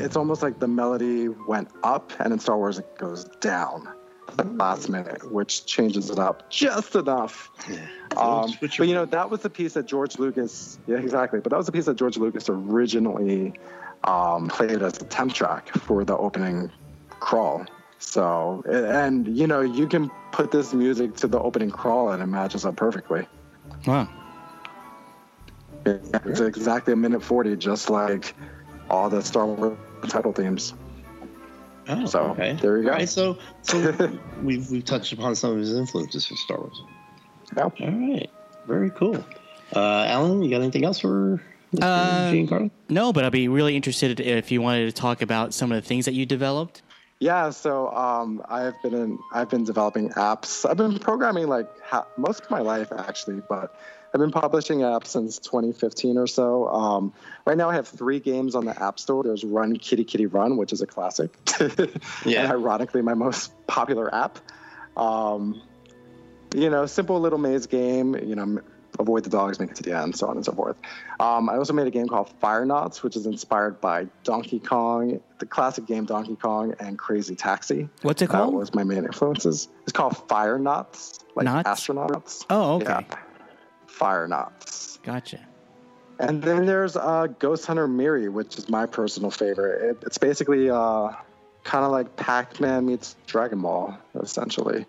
[0.00, 3.88] it's almost like the melody went up, and in Star Wars it goes down
[4.36, 7.50] the last minute, which changes it up just enough.
[8.16, 11.40] Um, Switch but you know, that was the piece that George Lucas, yeah, exactly.
[11.40, 13.52] But that was the piece that George Lucas originally
[14.04, 16.70] um, played as a temp track for the opening
[17.20, 17.66] crawl.
[17.98, 22.26] So, and you know, you can put this music to the opening crawl, and it
[22.26, 23.26] matches up perfectly.
[23.86, 24.08] Wow.
[25.84, 28.34] It's exactly a minute forty, just like
[28.90, 29.76] all the Star Wars
[30.08, 30.74] title themes.
[31.88, 32.58] Oh, So, okay.
[32.60, 32.90] there you go.
[32.90, 36.82] All right, so so we've we've touched upon some of his influences for Star Wars.
[37.56, 37.62] Yeah.
[37.64, 38.30] All right.
[38.66, 39.24] Very cool.
[39.74, 41.42] Uh, Alan, you got anything else for
[41.74, 41.82] Mr.
[41.82, 42.70] Uh, Giancarlo?
[42.90, 45.86] No, but I'd be really interested if you wanted to talk about some of the
[45.86, 46.82] things that you developed.
[47.20, 50.68] Yeah, so um, I've been in, I've been developing apps.
[50.68, 53.74] I've been programming like ha- most of my life actually, but
[54.14, 56.68] I've been publishing apps since 2015 or so.
[56.68, 57.12] Um,
[57.44, 59.24] right now, I have three games on the App Store.
[59.24, 61.36] There's Run Kitty Kitty Run, which is a classic,
[62.24, 62.44] Yeah.
[62.44, 64.38] and ironically, my most popular app.
[64.96, 65.60] Um,
[66.54, 68.14] you know, simple little maze game.
[68.14, 68.60] You know,
[68.98, 70.76] avoid the dogs, make it to the end, so on and so forth.
[71.20, 75.20] Um, I also made a game called Fire Knots, which is inspired by Donkey Kong,
[75.38, 77.88] the classic game Donkey Kong, and Crazy Taxi.
[78.02, 78.52] What's it called?
[78.52, 79.68] That was my main influences.
[79.82, 81.68] It's called Fire Knots, like Knots?
[81.68, 82.46] astronauts.
[82.50, 82.86] Oh, okay.
[82.86, 83.16] Yeah.
[83.86, 84.98] Fire Knots.
[85.02, 85.40] Gotcha.
[86.20, 89.90] And then there's uh, Ghost Hunter Miri, which is my personal favorite.
[89.90, 91.12] It, it's basically uh,
[91.62, 94.86] kind of like Pac-Man meets Dragon Ball, essentially.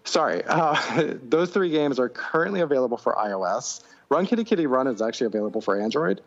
[0.05, 3.83] Sorry, uh, those three games are currently available for iOS.
[4.09, 6.21] Run Kitty Kitty Run is actually available for Android.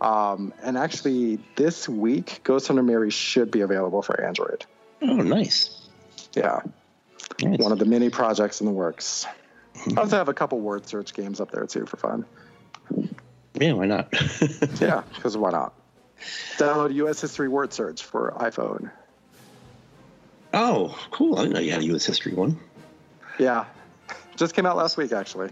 [0.00, 4.64] Um, and actually, this week, Ghost Hunter Mary should be available for Android.
[5.02, 5.88] Oh, nice.
[6.34, 6.60] Yeah,
[7.42, 7.58] Nice.
[7.58, 9.26] one of the many projects in the works.
[9.96, 12.24] I also have a couple word search games up there too for fun.
[13.54, 14.12] Yeah, why not?
[14.80, 15.72] Yeah, because why not?
[16.58, 17.20] Download U.S.
[17.20, 18.90] History Word Search for iPhone.
[20.52, 21.38] oh, cool.
[21.38, 22.04] I didn't know you had a U.S.
[22.04, 22.58] history one.
[23.38, 23.64] Yeah,
[24.36, 25.50] just came out last week actually.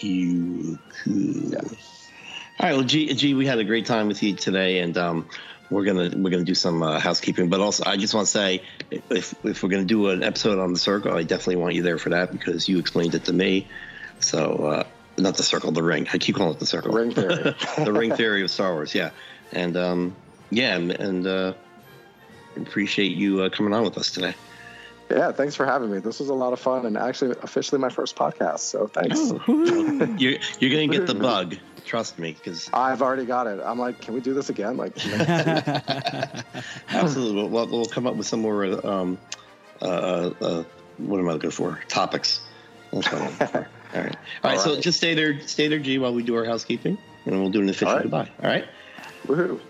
[0.00, 1.54] Cool, cool.
[1.54, 5.28] All right, well, G, G, we had a great time with you today, and um,
[5.72, 7.48] we're gonna we're gonna do some uh, housekeeping.
[7.48, 10.72] But also, I just want to say, if if we're gonna do an episode on
[10.72, 13.66] the circle, I definitely want you there for that because you explained it to me.
[14.20, 14.84] So, uh,
[15.18, 16.06] not the circle, the ring.
[16.12, 16.92] I keep calling it the circle.
[16.92, 17.54] Ring theory.
[17.84, 18.94] the ring theory of Star Wars.
[18.94, 19.10] Yeah,
[19.52, 20.16] and um,
[20.50, 21.54] yeah, and, and uh,
[22.56, 24.34] appreciate you uh, coming on with us today.
[25.10, 25.98] Yeah, thanks for having me.
[25.98, 28.60] This was a lot of fun and actually officially my first podcast.
[28.60, 29.18] So thanks.
[30.20, 31.56] You're you're gonna get the bug.
[31.84, 33.60] Trust me, because I've already got it.
[33.64, 34.76] I'm like, can we do this again?
[34.76, 34.92] Like,
[36.90, 38.64] absolutely, we'll, we'll, we'll come up with some more.
[38.86, 39.18] Um,
[39.80, 40.64] uh, uh, uh,
[40.98, 41.80] what am I looking for?
[41.88, 42.40] Topics.
[42.92, 43.68] That's what I'm looking for.
[43.94, 44.16] All right.
[44.44, 44.58] All right.
[44.58, 47.50] All So just stay there, stay there, G, while we do our housekeeping, and we'll
[47.50, 48.02] do an official All right.
[48.02, 48.30] goodbye.
[48.42, 48.66] All right.
[49.26, 49.60] woohoo.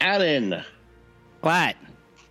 [0.00, 0.62] Alan,
[1.40, 1.76] What?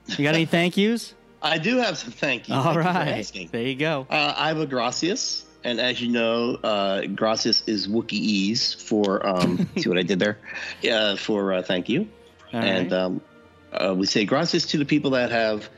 [0.08, 1.14] You got any thank yous?
[1.42, 2.56] I do have some thank you.
[2.56, 3.08] All Thank right.
[3.20, 3.50] asking.
[3.52, 4.06] There you go.
[4.10, 9.26] Uh, I have a gracias, and as you know, uh, gracias is Wookieese for.
[9.26, 10.40] Um, see what I did there?
[10.82, 12.08] Yeah, for uh, thank you.
[12.54, 13.00] All and right.
[13.00, 13.22] um,
[13.72, 15.70] uh, we say gracias to the people that have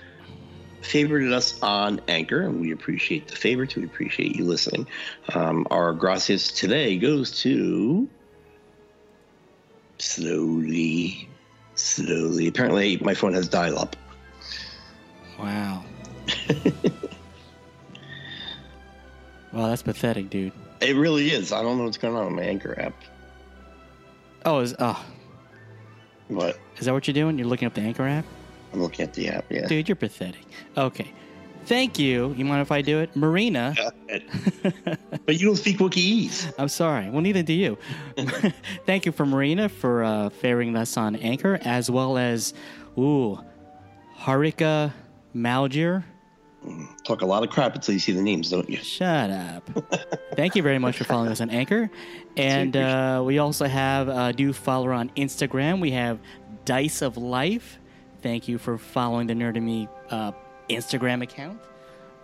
[0.81, 3.75] favorited us on Anchor, and we appreciate the favorite.
[3.75, 4.87] We appreciate you listening.
[5.33, 8.07] Um, our gracias today goes to
[9.97, 11.29] slowly,
[11.75, 12.47] slowly.
[12.47, 13.95] Apparently, my phone has dial-up.
[15.39, 15.83] Wow.
[19.55, 20.51] wow, that's pathetic, dude.
[20.81, 21.51] It really is.
[21.51, 22.93] I don't know what's going on with my Anchor app,
[24.45, 25.03] Oh, is oh,
[26.29, 27.39] but is that what you're doing?
[27.39, 28.25] You're looking up the Anchor app?
[28.73, 29.45] I'm looking at the app.
[29.49, 29.67] Yeah.
[29.67, 30.45] Dude, you're pathetic.
[30.77, 31.11] Okay.
[31.65, 32.31] Thank you.
[32.37, 33.15] You mind if I do it?
[33.15, 33.73] Marina.
[35.25, 36.53] but you don't speak Wookieese.
[36.59, 37.09] I'm sorry.
[37.09, 37.77] Well, neither do you.
[38.85, 42.53] Thank you for Marina for uh, favoring us on Anchor, as well as,
[42.99, 43.39] ooh,
[44.19, 44.93] Harika
[45.35, 46.03] Malgir.
[47.03, 48.77] Talk a lot of crap until you see the names, don't you?
[48.77, 49.69] Shut up.
[50.35, 51.89] Thank you very much for following us on Anchor.
[52.37, 55.79] And uh, we also have, uh, do follow on Instagram.
[55.79, 56.19] We have
[56.65, 57.79] Dice of Life.
[58.21, 60.33] Thank you for following the Nerd and Me uh,
[60.69, 61.61] Instagram account.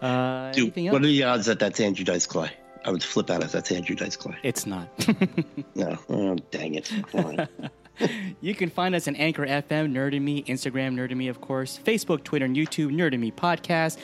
[0.02, 2.52] Uh, Dude, anything what are the odds that that's Andrew Dice Clay?
[2.84, 4.36] I would flip out if that's Andrew Dice Clay.
[4.44, 4.90] It's not.
[5.76, 6.92] No, oh, dang it.
[8.42, 11.42] You can find us on Anchor FM, Nerd and Me, Instagram, Nerd and Me, of
[11.42, 13.98] course, Facebook, Twitter, and YouTube, Nerd and Me Podcast.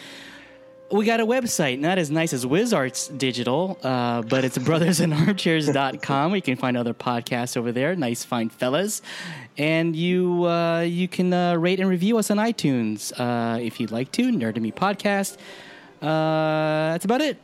[0.89, 6.35] We got a website, not as nice as WizArts Digital, uh, but it's brothersandarmchairs.com.
[6.35, 7.95] You can find other podcasts over there.
[7.95, 9.01] Nice, fine fellas.
[9.57, 13.91] And you uh, you can uh, rate and review us on iTunes uh, if you'd
[13.91, 14.31] like to.
[14.31, 15.37] Nerd and Me Podcast.
[16.01, 17.37] Uh, that's about it.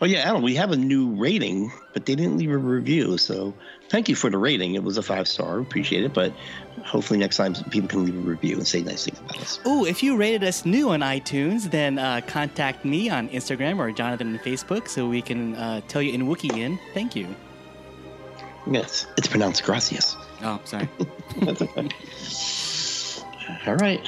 [0.00, 3.18] Oh yeah, Alan, we have a new rating, but they didn't leave a review.
[3.18, 3.52] So
[3.90, 4.74] thank you for the rating.
[4.74, 5.58] It was a five star.
[5.58, 6.14] Appreciate it.
[6.14, 6.32] But
[6.84, 9.60] hopefully next time people can leave a review and say nice things about us.
[9.66, 13.92] Ooh, if you rated us new on iTunes, then uh, contact me on Instagram or
[13.92, 16.78] Jonathan on Facebook so we can uh, tell you in Wookieean.
[16.94, 17.34] Thank you.
[18.70, 20.16] Yes, it's pronounced gracias.
[20.42, 20.88] Oh, sorry.
[23.66, 24.00] All right.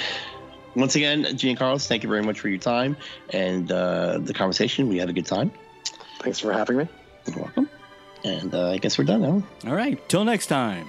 [0.75, 2.97] Once again, Giancarlos, thank you very much for your time
[3.31, 4.89] and uh, the conversation.
[4.89, 5.53] We had a good time.
[6.21, 6.89] Thanks for having me.
[7.27, 7.69] You're welcome.
[8.25, 9.43] And uh, I guess we're done now.
[9.67, 9.99] All right.
[10.09, 10.89] Till next time.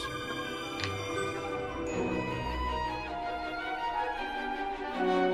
[4.96, 5.27] Peace.